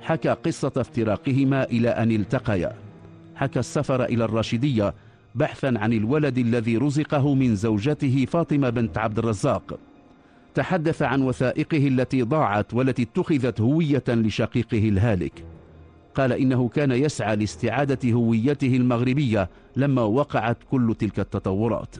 حكى 0.00 0.28
قصة 0.28 0.72
افتراقهما 0.76 1.64
إلى 1.64 1.88
أن 1.88 2.10
التقيا. 2.10 2.72
حكى 3.34 3.58
السفر 3.58 4.04
إلى 4.04 4.24
الراشدية 4.24 4.94
بحثا 5.34 5.74
عن 5.76 5.92
الولد 5.92 6.38
الذي 6.38 6.76
رزقه 6.76 7.34
من 7.34 7.56
زوجته 7.56 8.26
فاطمة 8.30 8.70
بنت 8.70 8.98
عبد 8.98 9.18
الرزاق. 9.18 9.78
تحدث 10.54 11.02
عن 11.02 11.22
وثائقه 11.22 11.88
التي 11.88 12.22
ضاعت 12.22 12.74
والتي 12.74 13.02
اتخذت 13.02 13.60
هوية 13.60 14.04
لشقيقه 14.08 14.88
الهالك. 14.88 15.44
قال 16.14 16.32
إنه 16.32 16.68
كان 16.68 16.92
يسعى 16.92 17.36
لاستعادة 17.36 18.12
هويته 18.12 18.76
المغربية 18.76 19.50
لما 19.76 20.02
وقعت 20.02 20.58
كل 20.70 20.94
تلك 20.98 21.20
التطورات. 21.20 21.96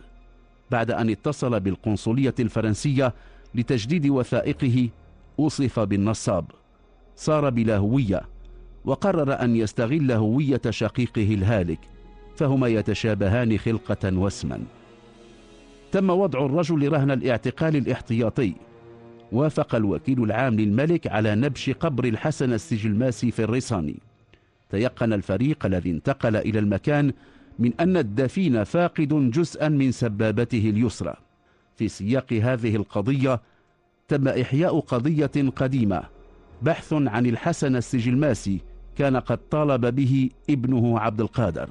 بعد 0.71 0.91
أن 0.91 1.11
اتصل 1.11 1.61
بالقنصلية 1.61 2.35
الفرنسية 2.41 3.15
لتجديد 3.55 4.07
وثائقه 4.07 4.89
وصف 5.39 5.81
بالنصاب. 5.81 6.51
صار 7.17 7.51
بلا 7.51 7.77
هوية 7.77 8.23
وقرر 8.85 9.33
أن 9.33 9.57
يستغل 9.57 10.13
هوية 10.13 10.61
شقيقه 10.71 11.35
الهالك. 11.35 11.94
فهما 12.37 12.69
يتشابهان 12.69 13.59
خلقة 13.59 14.19
واسما. 14.19 14.61
تم 15.93 16.11
وضع 16.11 16.47
الرجل 16.47 16.93
رهن 16.93 17.11
الاعتقال 17.11 17.77
الاحتياطي. 17.77 18.55
وافق 19.33 19.75
الوكيل 19.75 20.23
العام 20.23 20.55
للملك 20.61 21.07
على 21.07 21.35
نبش 21.35 21.71
قبر 21.71 22.05
الحسن 22.05 22.53
السجلماسي 22.53 23.31
في 23.31 23.43
الريصاني 23.43 23.97
تيقن 24.71 25.13
الفريق 25.13 25.67
الذي 25.67 25.91
انتقل 25.91 26.37
إلى 26.37 26.59
المكان 26.59 27.13
من 27.59 27.73
أن 27.81 27.97
الدفين 27.97 28.65
فاقد 28.65 29.31
جزءا 29.31 29.69
من 29.69 29.93
سبابته 29.93 30.71
اليسرى. 30.71 31.15
في 31.77 31.89
سياق 31.89 32.33
هذه 32.33 32.77
القضية 32.77 33.41
تم 34.09 34.29
إحياء 34.29 34.81
قضية 34.81 35.51
قديمة 35.57 36.03
بحث 36.63 36.93
عن 36.93 37.27
الحسن 37.27 37.77
السجلماسي 37.77 38.61
كان 38.97 39.17
قد 39.17 39.39
طالب 39.51 39.87
به 39.87 40.31
ابنه 40.51 40.99
عبد 40.99 41.21
القادر. 41.21 41.69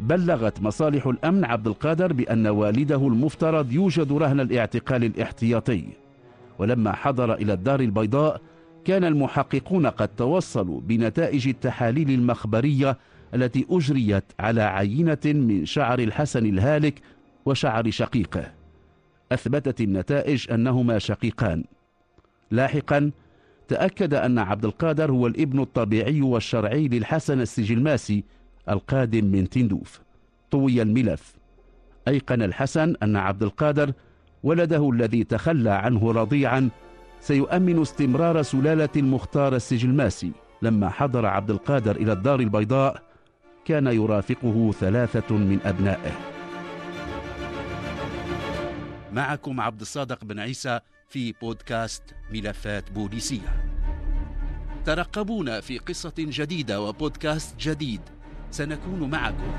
بلغت 0.00 0.60
مصالح 0.60 1.06
الأمن 1.06 1.44
عبد 1.44 1.66
القادر 1.66 2.12
بأن 2.12 2.46
والده 2.46 3.06
المفترض 3.06 3.72
يوجد 3.72 4.12
رهن 4.12 4.40
الاعتقال 4.40 5.04
الاحتياطي. 5.04 5.84
ولما 6.58 6.92
حضر 6.92 7.34
إلى 7.34 7.52
الدار 7.52 7.80
البيضاء 7.80 8.40
كان 8.84 9.04
المحققون 9.04 9.86
قد 9.86 10.08
توصلوا 10.08 10.80
بنتائج 10.80 11.48
التحاليل 11.48 12.10
المخبرية 12.10 12.98
التي 13.34 13.66
أجريت 13.70 14.24
على 14.40 14.62
عينة 14.62 15.18
من 15.24 15.64
شعر 15.64 15.98
الحسن 15.98 16.46
الهالك 16.46 17.00
وشعر 17.46 17.90
شقيقه. 17.90 18.52
أثبتت 19.32 19.80
النتائج 19.80 20.52
أنهما 20.52 20.98
شقيقان. 20.98 21.64
لاحقا 22.50 23.10
تأكد 23.68 24.14
أن 24.14 24.38
عبد 24.38 24.64
القادر 24.64 25.10
هو 25.10 25.26
الابن 25.26 25.60
الطبيعي 25.60 26.20
والشرعي 26.20 26.88
للحسن 26.88 27.40
السجلماسي 27.40 28.24
القادم 28.70 29.24
من 29.24 29.48
تندوف. 29.48 30.00
طوي 30.50 30.82
الملف. 30.82 31.36
أيقن 32.08 32.42
الحسن 32.42 32.94
أن 33.02 33.16
عبد 33.16 33.42
القادر 33.42 33.92
ولده 34.42 34.90
الذي 34.90 35.24
تخلى 35.24 35.70
عنه 35.70 36.12
رضيعا 36.12 36.70
سيؤمن 37.20 37.82
استمرار 37.82 38.42
سلالة 38.42 38.88
المختار 38.96 39.56
السجلماسي 39.56 40.32
لما 40.62 40.88
حضر 40.88 41.26
عبد 41.26 41.50
القادر 41.50 41.96
إلى 41.96 42.12
الدار 42.12 42.40
البيضاء 42.40 43.02
كان 43.64 43.86
يرافقه 43.86 44.72
ثلاثة 44.72 45.36
من 45.36 45.60
أبنائه. 45.64 46.12
معكم 49.12 49.60
عبد 49.60 49.80
الصادق 49.80 50.24
بن 50.24 50.38
عيسى 50.38 50.80
في 51.08 51.32
بودكاست 51.32 52.02
ملفات 52.32 52.90
بوليسية. 52.90 53.64
ترقبونا 54.84 55.60
في 55.60 55.78
قصة 55.78 56.14
جديدة 56.18 56.80
وبودكاست 56.80 57.60
جديد. 57.60 58.00
سنكون 58.50 59.10
معكم. 59.10 59.52